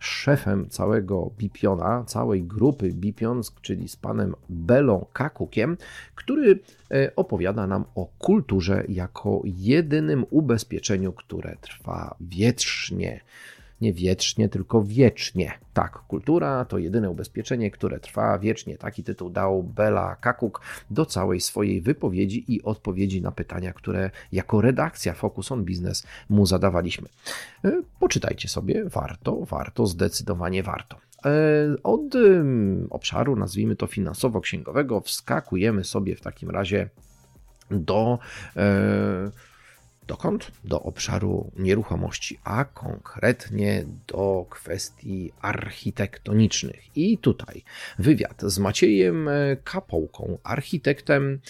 szefem 0.00 0.68
całego 0.68 1.30
Bipiona, 1.38 2.04
całej 2.06 2.42
grupy 2.42 2.92
Bipion, 2.92 3.40
czyli 3.62 3.88
z 3.88 3.96
panem 3.96 4.34
Belą 4.48 5.06
Kakukiem, 5.12 5.76
który 6.14 6.60
e, 6.90 7.16
opowiada 7.16 7.66
nam 7.66 7.84
o 7.94 8.06
kulturze 8.18 8.84
jako 8.88 9.42
jedynym 9.44 10.24
ubezpieczeniu, 10.30 11.12
które 11.12 11.56
trwa 11.60 12.14
wietrznie 12.20 13.20
nie 13.80 13.92
wiecznie, 13.92 14.48
tylko 14.48 14.82
wiecznie. 14.82 15.52
Tak, 15.72 15.92
kultura 15.92 16.64
to 16.64 16.78
jedyne 16.78 17.10
ubezpieczenie, 17.10 17.70
które 17.70 18.00
trwa 18.00 18.38
wiecznie. 18.38 18.78
Taki 18.78 19.04
tytuł 19.04 19.30
dał 19.30 19.62
Bela 19.62 20.16
Kakuk 20.16 20.60
do 20.90 21.06
całej 21.06 21.40
swojej 21.40 21.80
wypowiedzi 21.80 22.54
i 22.54 22.62
odpowiedzi 22.62 23.22
na 23.22 23.32
pytania, 23.32 23.72
które 23.72 24.10
jako 24.32 24.60
redakcja 24.60 25.14
Focus 25.14 25.52
on 25.52 25.64
Business 25.64 26.06
mu 26.28 26.46
zadawaliśmy. 26.46 27.08
E, 27.64 27.82
poczytajcie 28.00 28.48
sobie, 28.48 28.84
warto, 28.84 29.44
warto, 29.44 29.86
zdecydowanie 29.86 30.62
warto. 30.62 30.96
E, 31.24 31.30
od 31.82 32.00
obszaru, 32.90 33.36
nazwijmy 33.36 33.76
to 33.76 33.86
finansowo-księgowego, 33.86 35.00
wskakujemy 35.00 35.84
sobie 35.84 36.16
w 36.16 36.20
takim 36.20 36.50
razie 36.50 36.88
do 37.70 38.18
e, 38.56 39.30
Dokąd? 40.10 40.52
Do 40.64 40.82
obszaru 40.82 41.50
nieruchomości, 41.58 42.38
a 42.44 42.64
konkretnie 42.64 43.84
do 44.06 44.46
kwestii 44.50 45.32
architektonicznych. 45.40 46.96
I 46.96 47.18
tutaj 47.18 47.62
wywiad 47.98 48.42
z 48.42 48.58
Maciejem 48.58 49.28
Kapołką, 49.64 50.38
architektem, 50.42 51.40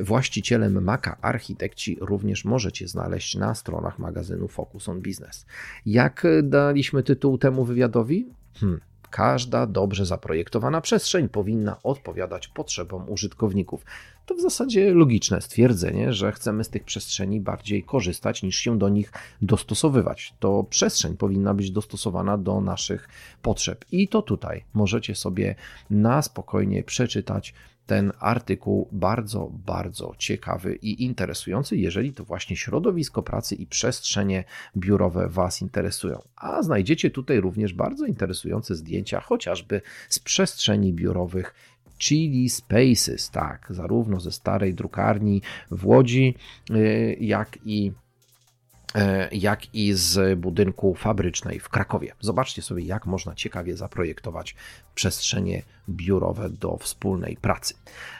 właścicielem 0.00 0.84
Maka 0.84 1.16
Architekci, 1.20 1.98
również 2.00 2.44
możecie 2.44 2.88
znaleźć 2.88 3.34
na 3.34 3.54
stronach 3.54 3.98
magazynu 3.98 4.48
Focus 4.48 4.88
on 4.88 5.02
Business. 5.02 5.46
Jak 5.86 6.26
daliśmy 6.42 7.02
tytuł 7.02 7.38
temu 7.38 7.64
wywiadowi? 7.64 8.26
Hmm, 8.60 8.80
Każda 9.14 9.66
dobrze 9.66 10.06
zaprojektowana 10.06 10.80
przestrzeń 10.80 11.28
powinna 11.28 11.76
odpowiadać 11.82 12.48
potrzebom 12.48 13.10
użytkowników. 13.10 13.84
To 14.26 14.34
w 14.34 14.40
zasadzie 14.40 14.94
logiczne 14.94 15.40
stwierdzenie, 15.40 16.12
że 16.12 16.32
chcemy 16.32 16.64
z 16.64 16.68
tych 16.68 16.84
przestrzeni 16.84 17.40
bardziej 17.40 17.82
korzystać 17.82 18.42
niż 18.42 18.56
się 18.56 18.78
do 18.78 18.88
nich 18.88 19.12
dostosowywać. 19.42 20.34
To 20.40 20.64
przestrzeń 20.70 21.16
powinna 21.16 21.54
być 21.54 21.70
dostosowana 21.70 22.38
do 22.38 22.60
naszych 22.60 23.08
potrzeb. 23.42 23.84
I 23.92 24.08
to 24.08 24.22
tutaj 24.22 24.64
możecie 24.72 25.14
sobie 25.14 25.54
na 25.90 26.22
spokojnie 26.22 26.82
przeczytać 26.82 27.54
ten 27.86 28.12
artykuł 28.20 28.88
bardzo, 28.92 29.50
bardzo 29.52 30.14
ciekawy 30.18 30.74
i 30.74 31.04
interesujący, 31.04 31.76
jeżeli 31.76 32.12
to 32.12 32.24
właśnie 32.24 32.56
środowisko 32.56 33.22
pracy 33.22 33.54
i 33.54 33.66
przestrzenie 33.66 34.44
biurowe 34.76 35.28
Was 35.28 35.62
interesują. 35.62 36.22
A 36.36 36.62
znajdziecie 36.62 37.10
tutaj 37.10 37.40
również 37.40 37.72
bardzo 37.74 38.06
interesujące 38.06 38.74
zdjęcia, 38.74 39.20
chociażby 39.20 39.80
z 40.08 40.18
przestrzeni 40.18 40.92
biurowych 40.92 41.54
Chili 41.98 42.50
Spaces, 42.50 43.30
tak, 43.30 43.66
zarówno 43.70 44.20
ze 44.20 44.32
starej 44.32 44.74
drukarni 44.74 45.42
w 45.70 45.86
Łodzi, 45.86 46.34
y, 46.70 47.16
jak 47.20 47.58
i 47.64 47.92
jak 49.32 49.74
i 49.74 49.92
z 49.92 50.38
budynku 50.38 50.94
fabrycznej 50.94 51.60
w 51.60 51.68
Krakowie. 51.68 52.12
Zobaczcie 52.20 52.62
sobie, 52.62 52.84
jak 52.84 53.06
można 53.06 53.34
ciekawie 53.34 53.76
zaprojektować 53.76 54.56
przestrzenie 54.94 55.62
biurowe 55.88 56.50
do 56.50 56.76
wspólnej 56.76 57.36
pracy. 57.36 57.74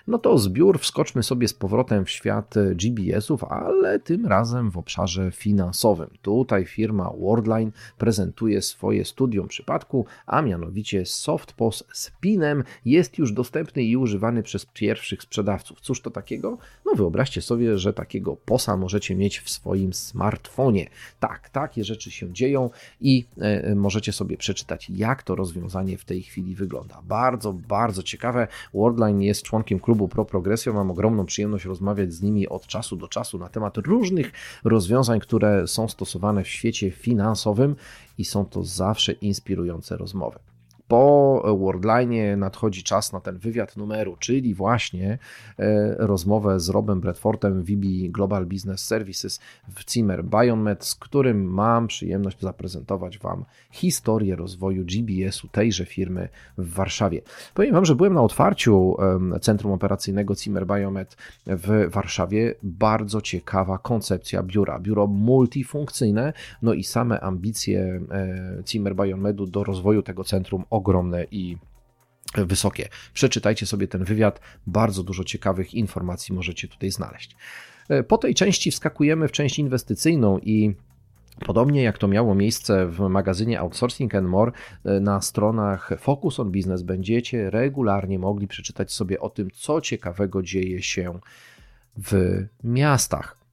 No 0.07 0.19
to 0.19 0.39
z 0.39 0.49
biur 0.49 0.79
wskoczmy 0.79 1.23
sobie 1.23 1.49
z 1.49 1.55
powrotem 1.55 2.05
w 2.05 2.11
świat 2.11 2.55
GBS-ów, 2.75 3.45
ale 3.45 3.99
tym 3.99 4.27
razem 4.27 4.71
w 4.71 4.79
obszarze 4.79 5.31
finansowym. 5.31 6.11
Tutaj 6.23 6.67
firma 6.67 7.11
Worldline 7.19 7.71
prezentuje 7.99 8.63
swoje 8.63 9.05
studium 9.05 9.49
przypadku, 9.49 10.07
a 10.27 10.43
mianowicie 10.43 11.07
SoftPOS 11.07 11.85
z 11.93 12.11
PIN-em 12.21 12.65
jest 12.85 13.19
już 13.19 13.33
dostępny 13.33 13.83
i 13.83 13.97
używany 13.97 14.43
przez 14.43 14.67
pierwszych 14.67 15.23
sprzedawców. 15.23 15.81
Cóż 15.81 16.01
to 16.01 16.11
takiego? 16.11 16.59
No 16.87 16.93
wyobraźcie 16.95 17.43
sobie, 17.43 17.79
że 17.79 17.93
takiego 17.93 18.37
POSa 18.37 18.77
możecie 18.77 19.15
mieć 19.17 19.41
w 19.41 19.51
swoim 19.51 19.93
smartfonie 19.93 20.64
telefonie. 20.65 20.91
Tak, 21.21 21.51
takie 21.51 21.85
rzeczy 21.85 22.11
się 22.11 22.33
dzieją 22.33 22.71
i 23.01 23.27
e, 23.39 23.75
możecie 23.75 24.13
sobie 24.13 24.37
przeczytać, 24.37 24.91
jak 24.91 25.23
to 25.23 25.35
rozwiązanie 25.35 25.99
w 25.99 26.05
tej 26.05 26.23
chwili 26.23 26.55
wygląda. 26.55 27.03
Bardzo, 27.03 27.53
bardzo 27.53 28.03
ciekawe. 28.03 28.49
Worldline 28.75 29.23
jest 29.23 29.43
członkiem 29.43 29.81
klubu 29.81 30.09
Pro 30.09 30.25
Progressio. 30.25 30.73
Mam 30.73 30.91
ogromną 30.91 31.27
przyjemność 31.27 31.65
rozmawiać 31.65 32.13
z 32.13 32.23
nimi 32.23 32.49
od 32.49 32.67
czasu 32.67 32.97
do 32.97 33.09
czasu 33.09 33.39
na 33.39 33.49
temat 33.49 33.77
różnych 33.77 34.33
rozwiązań, 34.65 35.21
które 35.21 35.67
są 35.67 35.89
stosowane 35.89 36.45
w 36.45 36.49
świecie 36.49 36.91
finansowym 36.91 37.77
i 38.19 38.25
są 38.25 38.45
to 38.45 38.65
zawsze 38.65 39.13
inspirujące 39.13 39.97
rozmowy 39.97 40.54
po 40.89 41.43
Worldline 41.59 42.37
nadchodzi 42.37 42.83
czas 42.83 43.13
na 43.13 43.21
ten 43.21 43.39
wywiad 43.39 43.77
numeru, 43.77 44.17
czyli 44.19 44.55
właśnie 44.55 45.19
e, 45.59 45.95
rozmowę 45.99 46.61
z 46.61 46.69
Robem 46.69 47.01
Bradfordem 47.01 47.63
VB 47.63 47.87
Global 48.09 48.47
Business 48.47 48.85
Services 48.85 49.41
w 49.69 49.91
Zimmer 49.91 50.25
Biomed, 50.25 50.85
z 50.85 50.95
którym 50.95 51.45
mam 51.45 51.87
przyjemność 51.87 52.41
zaprezentować 52.41 53.19
Wam 53.19 53.45
historię 53.71 54.37
rozwoju 54.37 54.85
GBS-u 54.85 55.49
tejże 55.49 55.87
firmy 55.87 56.29
w 56.59 56.75
Warszawie. 56.75 57.23
Powiem 57.55 57.75
Wam, 57.75 57.85
że 57.85 57.95
byłem 57.95 58.15
na 58.15 58.23
otwarciu 58.23 58.97
Centrum 59.41 59.73
Operacyjnego 59.73 60.35
Zimmer 60.35 60.67
Biomed 60.67 61.17
w 61.47 61.91
Warszawie. 61.91 62.55
Bardzo 62.63 63.21
ciekawa 63.21 63.79
koncepcja 63.79 64.43
biura. 64.43 64.79
Biuro 64.79 65.07
multifunkcyjne, 65.07 66.33
no 66.63 66.73
i 66.73 66.85
same 66.85 67.21
ambicje 67.21 68.01
e, 68.11 68.63
Zimmer 68.69 68.97
Biomedu 68.97 69.47
do 69.47 69.65
rozwoju 69.65 70.03
tego 70.03 70.25
centrum 70.25 70.65
ogromne 70.75 71.25
i 71.31 71.57
wysokie. 72.37 72.89
Przeczytajcie 73.13 73.67
sobie 73.67 73.89
ten 73.89 74.05
wywiad, 74.05 74.41
bardzo 74.67 75.03
dużo 75.03 75.25
ciekawych 75.25 75.75
informacji 75.75 76.35
możecie 76.35 76.69
tutaj 76.69 76.91
znaleźć. 76.91 77.37
E, 77.89 78.03
po 78.03 78.19
tej 78.19 78.35
części 78.35 78.71
wskakujemy 78.71 79.29
w 79.29 79.33
część 79.33 79.59
inwestycyjną 79.59 80.39
i 80.39 80.75
Podobnie 81.47 81.83
jak 81.83 81.99
to 81.99 82.09
miało 82.09 82.35
miejsce 82.35 82.87
w 82.87 83.01
magazynie 83.01 83.61
Outsourcing 83.61 84.15
and 84.15 84.29
More, 84.29 84.53
e, 84.85 85.01
na 85.01 85.21
stronach 85.21 85.91
Focus 85.99 86.41
on 86.41 86.51
Business 86.53 86.83
będziecie 86.83 87.51
regularnie 87.51 88.19
mogli 88.19 88.49
przeczytać 88.49 88.93
sobie 88.93 89.21
o 89.21 89.31
tym, 89.31 89.49
co 89.51 89.81
ciekawego 89.81 90.43
dzieje 90.43 90.83
się 90.83 91.19
w 91.97 92.43
miastach. 92.65 93.44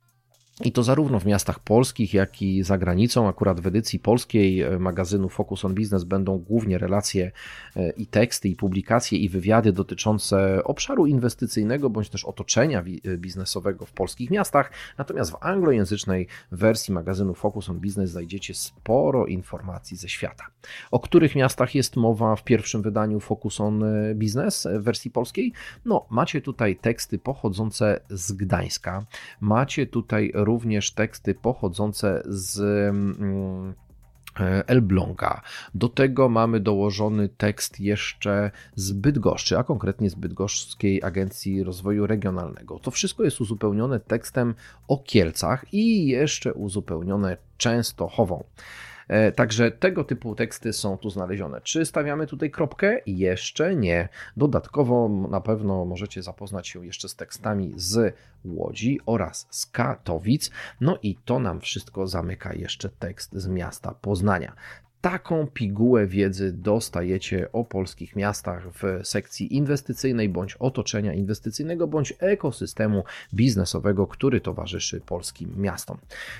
I 0.64 0.72
to 0.72 0.84
zarówno 0.84 1.20
w 1.20 1.26
miastach 1.26 1.60
polskich, 1.60 2.14
jak 2.14 2.42
i 2.42 2.64
za 2.64 2.78
granicą. 2.78 3.28
Akurat 3.28 3.60
w 3.60 3.68
edycji 3.68 4.00
polskiej 4.00 4.62
e, 4.62 4.80
magazynu 4.80 5.30
Focus 5.30 5.66
on 5.66 5.76
Business 5.76 6.04
będą 6.04 6.38
głównie 6.38 6.78
relacje 6.78 7.32
e, 7.76 7.90
i 7.90 8.06
teksty, 8.06 8.50
i 8.50 8.56
publikacje, 8.56 9.20
i 9.20 9.30
wywiady 9.30 9.74
dotyczące 9.74 10.64
obszaru 10.64 11.06
inwestycyjnego 11.06 11.90
bądź 11.90 12.10
też 12.10 12.26
otoczenia 12.26 12.84
e, 13.06 13.18
biznesowego 13.18 13.86
w 13.86 13.92
polskich 13.92 14.32
miastach. 14.32 14.72
Natomiast 14.98 15.32
w 15.32 15.38
anglojęzycznej 15.42 16.28
wersji 16.52 16.94
magazynu 16.94 17.34
Focus 17.34 17.70
on 17.70 17.80
Business 17.80 18.10
znajdziecie 18.10 18.54
sporo 18.54 19.26
informacji 19.26 19.98
ze 19.98 20.10
świata. 20.10 20.48
O 20.92 21.00
których 21.00 21.36
miastach 21.36 21.76
jest 21.76 21.96
mowa 21.96 22.36
w 22.36 22.44
pierwszym 22.44 22.82
wydaniu 22.82 23.20
Focus 23.20 23.62
on 23.62 23.84
Business 24.16 24.68
w 24.80 24.84
wersji 24.84 25.12
polskiej? 25.12 25.54
No, 25.86 26.06
macie 26.10 26.42
tutaj 26.42 26.76
teksty 26.76 27.20
pochodzące 27.20 28.00
z 28.10 28.32
Gdańska, 28.32 29.06
macie 29.40 29.88
tutaj 29.88 30.32
teksty 30.96 31.36
pochodzące 31.36 32.24
z 32.26 32.60
mm, 32.90 33.74
e, 34.40 34.68
Elbląga. 34.68 35.42
Do 35.76 35.90
tego 35.90 36.30
mamy 36.30 36.60
dołożony 36.60 37.30
tekst 37.30 37.80
jeszcze 37.80 38.52
z 38.76 38.92
Bydgoszczy, 38.92 39.58
a 39.58 39.64
konkretnie 39.64 40.10
z 40.10 40.16
Bydgoszczskiej 40.16 41.04
Agencji 41.04 41.64
Rozwoju 41.64 42.08
Regionalnego. 42.08 42.80
To 42.80 42.92
wszystko 42.92 43.24
jest 43.24 43.42
uzupełnione 43.42 44.00
tekstem 44.00 44.56
o 44.88 44.98
Kielcach 44.98 45.66
i 45.74 46.08
jeszcze 46.08 46.54
uzupełnione 46.54 47.38
Częstochową. 47.58 48.44
E, 49.12 49.32
także 49.32 49.72
tego 49.72 50.04
typu 50.04 50.36
teksty 50.36 50.74
są 50.74 50.98
tu 50.98 51.10
znalezione. 51.10 51.62
Czy 51.62 51.86
stawiamy 51.86 52.28
tutaj 52.28 52.52
kropkę? 52.52 53.00
Jeszcze 53.06 53.76
nie. 53.76 54.10
Dodatkowo 54.38 55.10
na 55.10 55.42
pewno 55.42 55.86
możecie 55.86 56.24
zapoznać 56.24 56.68
się 56.68 56.86
jeszcze 56.86 57.10
z 57.10 57.16
tekstami 57.16 57.74
z 57.76 58.16
Łodzi 58.46 59.00
oraz 59.06 59.48
z 59.50 59.66
Katowic. 59.66 60.52
No 60.82 60.98
i 61.04 61.16
to 61.26 61.40
nam 61.40 61.62
wszystko 61.62 62.08
zamyka 62.08 62.54
jeszcze 62.54 62.90
tekst 62.90 63.34
z 63.34 63.48
miasta 63.48 63.96
Poznania 64.02 64.56
taką 65.02 65.48
pigułę 65.48 66.08
wiedzy 66.08 66.54
dostajecie 66.54 67.52
o 67.52 67.64
polskich 67.64 68.16
miastach 68.16 68.68
w 68.72 69.08
sekcji 69.08 69.56
inwestycyjnej 69.56 70.30
bądź 70.30 70.56
otoczenia 70.56 71.14
inwestycyjnego 71.14 71.88
bądź 71.88 72.14
ekosystemu 72.20 73.04
biznesowego, 73.34 74.08
który 74.08 74.42
towarzyszy 74.42 75.02
polskim 75.02 75.54
miastom. 75.58 75.98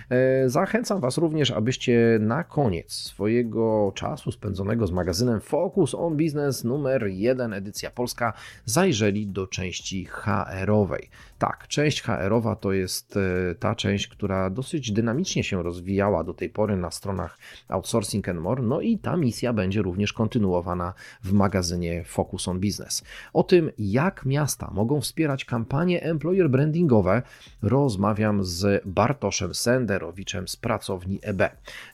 E, 0.10 0.50
zachęcam 0.50 1.02
Was 1.02 1.18
również, 1.18 1.52
abyście 1.52 2.18
na 2.22 2.44
koniec 2.44 2.92
swojego 2.94 3.92
czasu 3.96 4.32
spędzonego 4.32 4.88
z 4.88 4.92
magazynem 4.92 5.42
Focus 5.42 5.96
on 5.96 6.18
Business 6.18 6.64
numer 6.64 7.08
1 7.08 7.54
edycja 7.54 7.92
polska 7.92 8.34
zajrzeli 8.66 9.28
do 9.28 9.48
części 9.48 10.06
HR-owej. 10.06 11.10
Tak, 11.42 11.68
część 11.68 12.02
HR-owa 12.02 12.56
to 12.56 12.72
jest 12.72 13.18
e, 13.18 13.56
ta 13.56 13.76
część, 13.76 14.08
która 14.08 14.50
dosyć 14.50 14.92
dynamicznie 14.92 15.44
się 15.44 15.64
rozwijała 15.64 16.24
do 16.24 16.34
tej 16.34 16.50
pory 16.50 16.78
na 16.78 16.92
stronach 16.92 17.38
Outsourcing 17.68 18.30
and 18.30 18.40
More, 18.40 18.64
no 18.64 18.82
i 18.82 18.98
ta 18.98 19.18
misja 19.18 19.54
będzie 19.54 19.82
również 19.82 20.14
kontynuowana 20.14 20.94
w 21.24 21.34
magazynie 21.34 22.04
Focus 22.04 22.48
on 22.48 22.60
Business. 22.60 23.04
O 23.34 23.44
tym, 23.44 23.72
jak 23.78 24.26
miasta 24.26 24.70
mogą 24.74 25.02
wspierać 25.02 25.46
kampanie 25.46 26.04
employer 26.04 26.50
brandingowe, 26.50 27.22
rozmawiam 27.62 28.44
z 28.44 28.84
Bartoszem 28.86 29.54
Senderowiczem 29.54 30.48
z 30.48 30.56
pracowni 30.56 31.20
EB. 31.22 31.42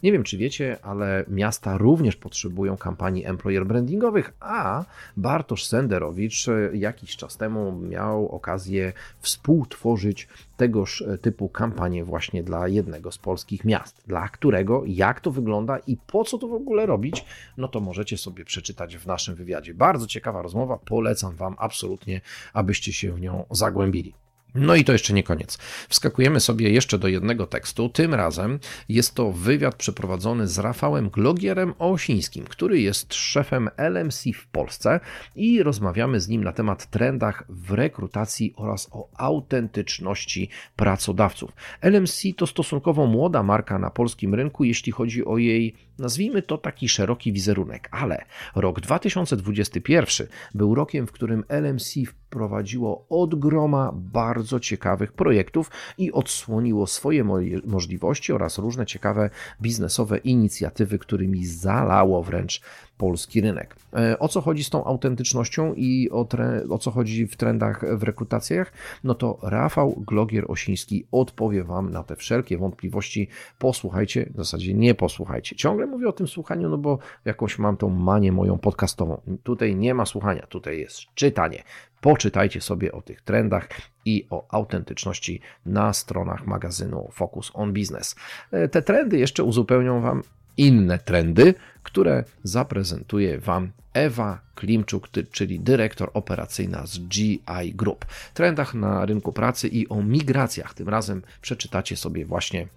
Nie 0.03 0.11
wiem, 0.11 0.23
czy 0.23 0.37
wiecie, 0.37 0.77
ale 0.81 1.25
miasta 1.27 1.77
również 1.77 2.15
potrzebują 2.15 2.77
kampanii 2.77 3.25
employer 3.25 3.65
brandingowych, 3.65 4.33
a 4.39 4.85
Bartosz 5.17 5.65
Senderowicz 5.65 6.47
e, 6.47 6.77
jakiś 6.77 7.15
czas 7.15 7.37
temu 7.37 7.71
miał 7.71 8.29
okazję 8.29 8.93
wspomnieć 9.19 9.36
współtworzyć 9.37 10.27
tegoż 10.57 11.01
e, 11.01 11.17
typu 11.17 11.49
kampanię 11.49 12.03
właśnie 12.03 12.43
dla 12.43 12.67
jednego 12.67 13.11
z 13.11 13.17
polskich 13.17 13.65
miast. 13.65 14.03
Dla 14.07 14.29
którego, 14.29 14.83
jak 14.85 15.21
to 15.21 15.31
wygląda 15.31 15.77
i 15.77 15.97
po 16.07 16.23
co 16.23 16.37
to 16.37 16.47
w 16.47 16.53
ogóle 16.53 16.85
robić, 16.85 17.25
no 17.57 17.67
to 17.67 17.79
możecie 17.79 18.17
sobie 18.17 18.45
przeczytać 18.45 18.97
w 18.97 19.07
naszym 19.07 19.35
wywiadzie. 19.35 19.73
Bardzo 19.73 20.07
ciekawa 20.07 20.41
rozmowa, 20.41 20.77
polecam 20.77 21.35
Wam 21.35 21.55
absolutnie, 21.57 22.21
abyście 22.53 22.93
się 22.93 23.11
w 23.11 23.21
nią 23.21 23.45
zagłębili. 23.51 24.13
No 24.55 24.75
i 24.75 24.83
to 24.83 24.91
jeszcze 24.91 25.13
nie 25.13 25.23
koniec. 25.23 25.57
Wskakujemy 25.89 26.39
sobie 26.39 26.69
jeszcze 26.69 26.97
do 26.97 27.07
jednego 27.07 27.47
tekstu. 27.47 27.89
Tym 27.89 28.13
razem 28.13 28.59
jest 28.89 29.15
to 29.15 29.31
wywiad 29.31 29.75
przeprowadzony 29.75 30.47
z 30.47 30.59
Rafałem 30.59 31.09
Glogierem 31.09 31.73
Osińskim, 31.79 32.45
który 32.45 32.81
jest 32.81 33.13
szefem 33.13 33.69
LMC 33.77 34.23
w 34.35 34.47
Polsce 34.47 34.99
i 35.35 35.63
rozmawiamy 35.63 36.19
z 36.19 36.27
nim 36.27 36.43
na 36.43 36.51
temat 36.51 36.89
trendach 36.89 37.43
w 37.49 37.71
rekrutacji 37.71 38.53
oraz 38.55 38.89
o 38.91 39.09
autentyczności 39.17 40.49
pracodawców. 40.75 41.51
LMC 41.81 42.21
to 42.37 42.47
stosunkowo 42.47 43.05
młoda 43.05 43.43
marka 43.43 43.79
na 43.79 43.89
polskim 43.89 44.35
rynku, 44.35 44.63
jeśli 44.63 44.91
chodzi 44.91 45.25
o 45.25 45.37
jej, 45.37 45.75
nazwijmy 45.99 46.41
to 46.41 46.57
taki 46.57 46.89
szeroki 46.89 47.33
wizerunek, 47.33 47.89
ale 47.91 48.25
rok 48.55 48.81
2021 48.81 50.27
był 50.53 50.75
rokiem, 50.75 51.07
w 51.07 51.11
którym 51.11 51.43
LMC 51.49 51.93
wprowadziło 52.27 53.05
od 53.09 53.39
groma 53.39 53.91
bardzo 53.95 54.59
ciekawych 54.59 55.13
projektów 55.13 55.71
i 55.97 56.11
odsłoniło 56.11 56.87
swoje 56.87 57.23
możliwości 57.65 58.33
oraz 58.33 58.57
różne 58.57 58.85
ciekawe 58.85 59.29
biznesowe 59.61 60.17
inicjatywy, 60.17 60.99
którymi 60.99 61.45
zalało 61.45 62.23
wręcz 62.23 62.61
polski 62.97 63.41
rynek. 63.41 63.75
E, 63.93 64.19
o 64.19 64.27
co 64.27 64.41
chodzi 64.41 64.63
z 64.63 64.69
tą 64.69 64.85
autentycznością 64.85 65.73
i 65.73 66.09
o, 66.11 66.27
o 66.69 66.77
co 66.77 66.91
chodzi 66.91 67.27
w 67.27 67.37
trendach 67.37 67.97
w 67.97 68.03
rekrutacjach? 68.03 68.73
No 69.03 69.15
to 69.15 69.39
Rafał 69.41 70.03
Glogier-Osiński 70.11 71.03
odpowie 71.11 71.63
Wam 71.63 71.91
na 71.91 72.03
te 72.03 72.15
wszelkie 72.15 72.57
wątpliwości. 72.57 73.27
Posłuchajcie, 73.59 74.29
w 74.33 74.37
zasadzie 74.37 74.73
nie 74.73 74.95
posłuchajcie. 74.95 75.55
Ciągle 75.55 75.85
mówię 75.85 76.07
o 76.07 76.11
tym 76.11 76.27
słuchaniu, 76.27 76.69
no 76.69 76.77
bo 76.77 76.99
jakąś 77.25 77.59
mam 77.59 77.77
tą 77.77 77.89
manię 77.89 78.31
moją 78.31 78.57
podcastową. 78.57 79.21
Tutaj 79.43 79.75
nie 79.75 79.93
ma 79.93 80.05
słuchania, 80.05 80.47
tutaj 80.47 80.79
jest 80.79 80.99
czytanie. 81.15 81.63
Poczytajcie 82.01 82.61
sobie 82.61 82.91
o 82.91 83.01
tych 83.01 83.21
trendach 83.21 83.69
i 84.05 84.27
o 84.29 84.45
autentyczności 84.49 85.41
na 85.65 85.93
stronach 85.93 86.47
magazynu 86.47 87.09
Focus 87.11 87.51
on 87.53 87.73
Business. 87.73 88.15
E, 88.51 88.67
te 88.67 88.81
trendy 88.81 89.17
jeszcze 89.17 89.43
uzupełnią 89.43 90.01
Wam 90.01 90.23
inne 90.57 90.99
trendy, 90.99 91.53
które 91.83 92.23
zaprezentuje 92.43 93.39
Wam 93.39 93.71
Ewa 93.93 94.41
Klimczuk, 94.55 95.07
czyli 95.31 95.59
dyrektor 95.59 96.11
operacyjna 96.13 96.85
z 96.85 96.99
GI 96.99 97.73
Group. 97.73 98.05
Trendach 98.33 98.73
na 98.73 99.05
rynku 99.05 99.33
pracy 99.33 99.67
i 99.67 99.89
o 99.89 100.03
migracjach. 100.03 100.73
Tym 100.73 100.89
razem 100.89 101.21
przeczytacie 101.41 101.95
sobie 101.95 102.25
właśnie 102.25 102.67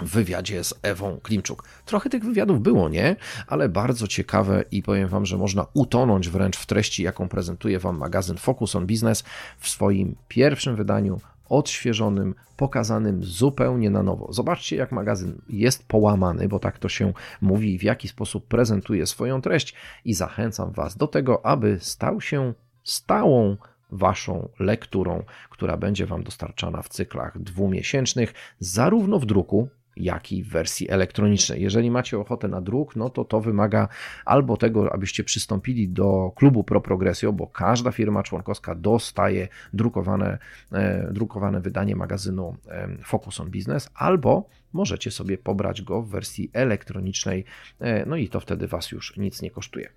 w 0.00 0.10
wywiadzie 0.10 0.64
z 0.64 0.74
Ewą 0.82 1.20
Klimczuk. 1.22 1.64
Trochę 1.84 2.10
tych 2.10 2.24
wywiadów 2.24 2.62
było, 2.62 2.88
nie? 2.88 3.16
Ale 3.46 3.68
bardzo 3.68 4.08
ciekawe 4.08 4.64
i 4.70 4.82
powiem 4.82 5.08
Wam, 5.08 5.26
że 5.26 5.38
można 5.38 5.66
utonąć 5.74 6.28
wręcz 6.28 6.56
w 6.56 6.66
treści, 6.66 7.02
jaką 7.02 7.28
prezentuje 7.28 7.78
Wam 7.78 7.98
magazyn 7.98 8.36
Focus 8.36 8.76
on 8.76 8.86
Business 8.86 9.24
w 9.58 9.68
swoim 9.68 10.16
pierwszym 10.28 10.76
wydaniu 10.76 11.20
odświeżonym, 11.52 12.34
pokazanym 12.56 13.24
zupełnie 13.24 13.90
na 13.90 14.02
nowo. 14.02 14.32
Zobaczcie, 14.32 14.76
jak 14.76 14.92
magazyn 14.92 15.40
jest 15.48 15.88
połamany, 15.88 16.48
bo 16.48 16.58
tak 16.58 16.78
to 16.78 16.88
się 16.88 17.12
mówi, 17.40 17.78
w 17.78 17.82
jaki 17.82 18.08
sposób 18.08 18.46
prezentuje 18.46 19.06
swoją 19.06 19.42
treść 19.42 19.74
i 20.04 20.14
zachęcam 20.14 20.72
Was 20.72 20.96
do 20.96 21.06
tego, 21.06 21.46
aby 21.46 21.78
stał 21.80 22.20
się 22.20 22.54
stałą 22.84 23.56
Waszą 23.94 24.48
lekturą, 24.58 25.22
która 25.50 25.76
będzie 25.76 26.06
Wam 26.06 26.22
dostarczana 26.22 26.82
w 26.82 26.88
cyklach 26.88 27.38
dwumiesięcznych, 27.38 28.34
zarówno 28.58 29.18
w 29.18 29.26
druku, 29.26 29.68
jak 29.96 30.32
i 30.32 30.44
w 30.44 30.48
wersji 30.48 30.90
elektronicznej. 30.90 31.62
Jeżeli 31.62 31.90
macie 31.90 32.18
ochotę 32.18 32.48
na 32.48 32.60
druk, 32.60 32.96
no 32.96 33.10
to 33.10 33.24
to 33.24 33.40
wymaga 33.40 33.88
albo 34.24 34.56
tego, 34.56 34.92
abyście 34.92 35.24
przystąpili 35.24 35.88
do 35.88 36.32
klubu 36.34 36.64
Pro 36.64 36.80
Progressio, 36.80 37.32
bo 37.32 37.46
każda 37.46 37.92
firma 37.92 38.22
członkowska 38.22 38.74
dostaje 38.74 39.48
drukowane, 39.72 40.38
e, 40.72 41.12
drukowane 41.12 41.60
wydanie 41.60 41.96
magazynu 41.96 42.56
Focus 43.04 43.40
on 43.40 43.50
Business, 43.50 43.90
albo 43.94 44.48
możecie 44.72 45.10
sobie 45.10 45.38
pobrać 45.38 45.82
go 45.82 46.02
w 46.02 46.08
wersji 46.08 46.50
elektronicznej, 46.52 47.44
e, 47.80 48.06
no 48.06 48.16
i 48.16 48.28
to 48.28 48.40
wtedy 48.40 48.66
Was 48.66 48.92
już 48.92 49.16
nic 49.16 49.42
nie 49.42 49.50
kosztuje. 49.50 49.88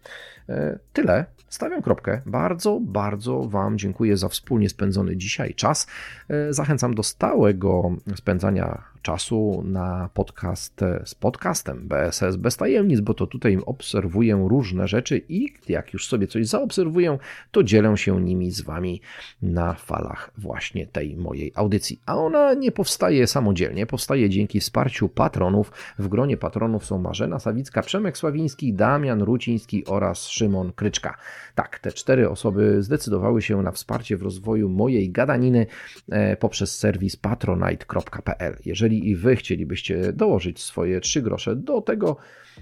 E, 0.49 0.79
tyle, 0.93 1.25
stawiam 1.49 1.81
kropkę. 1.81 2.21
Bardzo, 2.25 2.79
bardzo 2.81 3.43
Wam 3.43 3.77
dziękuję 3.77 4.17
za 4.17 4.29
wspólnie 4.29 4.69
spędzony 4.69 5.17
dzisiaj 5.17 5.53
czas. 5.53 5.87
E, 6.29 6.53
zachęcam 6.53 6.95
do 6.95 7.03
stałego 7.03 7.95
spędzania 8.15 8.83
czasu 9.01 9.63
na 9.65 10.09
podcast 10.13 10.81
z 11.05 11.15
podcastem 11.15 11.87
BSS 11.87 12.35
bez 12.35 12.57
tajemnic, 12.57 12.99
bo 12.99 13.13
to 13.13 13.27
tutaj 13.27 13.57
obserwuję 13.65 14.45
różne 14.49 14.87
rzeczy 14.87 15.21
i 15.29 15.53
jak 15.69 15.93
już 15.93 16.07
sobie 16.07 16.27
coś 16.27 16.47
zaobserwuję, 16.47 17.17
to 17.51 17.63
dzielę 17.63 17.97
się 17.97 18.21
nimi 18.21 18.51
z 18.51 18.61
Wami 18.61 19.01
na 19.41 19.73
falach 19.73 20.31
właśnie 20.37 20.87
tej 20.87 21.17
mojej 21.17 21.51
audycji. 21.55 21.99
A 22.05 22.17
ona 22.17 22.53
nie 22.53 22.71
powstaje 22.71 23.27
samodzielnie, 23.27 23.85
powstaje 23.85 24.29
dzięki 24.29 24.61
wsparciu 24.65 25.09
patronów. 25.09 25.71
W 25.99 26.07
gronie 26.07 26.37
patronów 26.37 26.85
są 26.85 26.97
Marzena 26.97 27.39
Sawicka, 27.39 27.81
Przemek 27.81 28.17
Sławiński, 28.17 28.73
Damian 28.73 29.21
Ruciński 29.21 29.85
oraz 29.85 30.27
Szymon 30.27 30.73
Kryczka. 30.73 31.17
Tak, 31.55 31.79
te 31.79 31.91
cztery 31.91 32.29
osoby 32.29 32.83
zdecydowały 32.83 33.41
się 33.41 33.61
na 33.61 33.71
wsparcie 33.71 34.17
w 34.17 34.21
rozwoju 34.21 34.69
mojej 34.69 35.11
gadaniny 35.11 35.65
e, 36.09 36.37
poprzez 36.37 36.77
serwis 36.77 37.15
patronite.pl. 37.15 38.57
Jeżeli 38.65 39.09
i 39.09 39.15
wy 39.15 39.35
chcielibyście 39.35 40.13
dołożyć 40.13 40.61
swoje 40.61 41.01
trzy 41.01 41.21
grosze 41.21 41.55
do 41.55 41.81
tego 41.81 42.17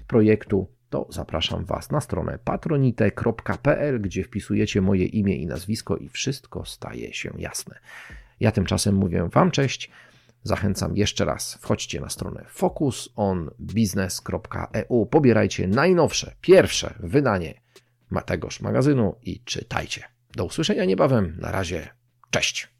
projektu, 0.06 0.66
to 0.90 1.06
zapraszam 1.10 1.64
Was 1.64 1.90
na 1.90 2.00
stronę 2.00 2.38
patronite.pl, 2.44 4.00
gdzie 4.00 4.24
wpisujecie 4.24 4.80
moje 4.80 5.06
imię 5.06 5.36
i 5.36 5.46
nazwisko 5.46 5.96
i 5.96 6.08
wszystko 6.08 6.64
staje 6.64 7.12
się 7.12 7.32
jasne. 7.38 7.78
Ja 8.40 8.52
tymczasem 8.52 8.94
mówię 8.94 9.28
Wam 9.32 9.50
cześć. 9.50 9.90
Zachęcam 10.44 10.96
jeszcze 10.96 11.24
raz, 11.24 11.54
wchodźcie 11.54 12.00
na 12.00 12.08
stronę 12.08 12.44
focusonbusiness.eu, 12.48 15.06
pobierajcie 15.06 15.68
najnowsze, 15.68 16.34
pierwsze 16.40 16.94
wydanie 17.00 17.64
tegoż 18.22 18.60
magazynu 18.60 19.14
i 19.22 19.44
czytajcie. 19.44 20.04
Do 20.36 20.44
usłyszenia 20.44 20.84
niebawem. 20.84 21.36
Na 21.40 21.52
razie. 21.52 21.88
Cześć. 22.30 22.74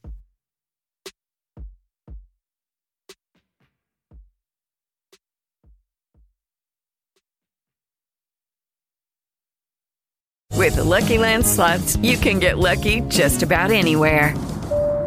With 10.59 10.77
the 10.77 10.85
Lucky 10.85 11.19
Land 11.19 11.47
slots, 11.47 11.99
you 12.03 12.17
can 12.17 12.39
get 12.39 12.57
lucky 12.57 13.03
just 13.11 13.43
about 13.43 13.71
anywhere. 13.71 14.54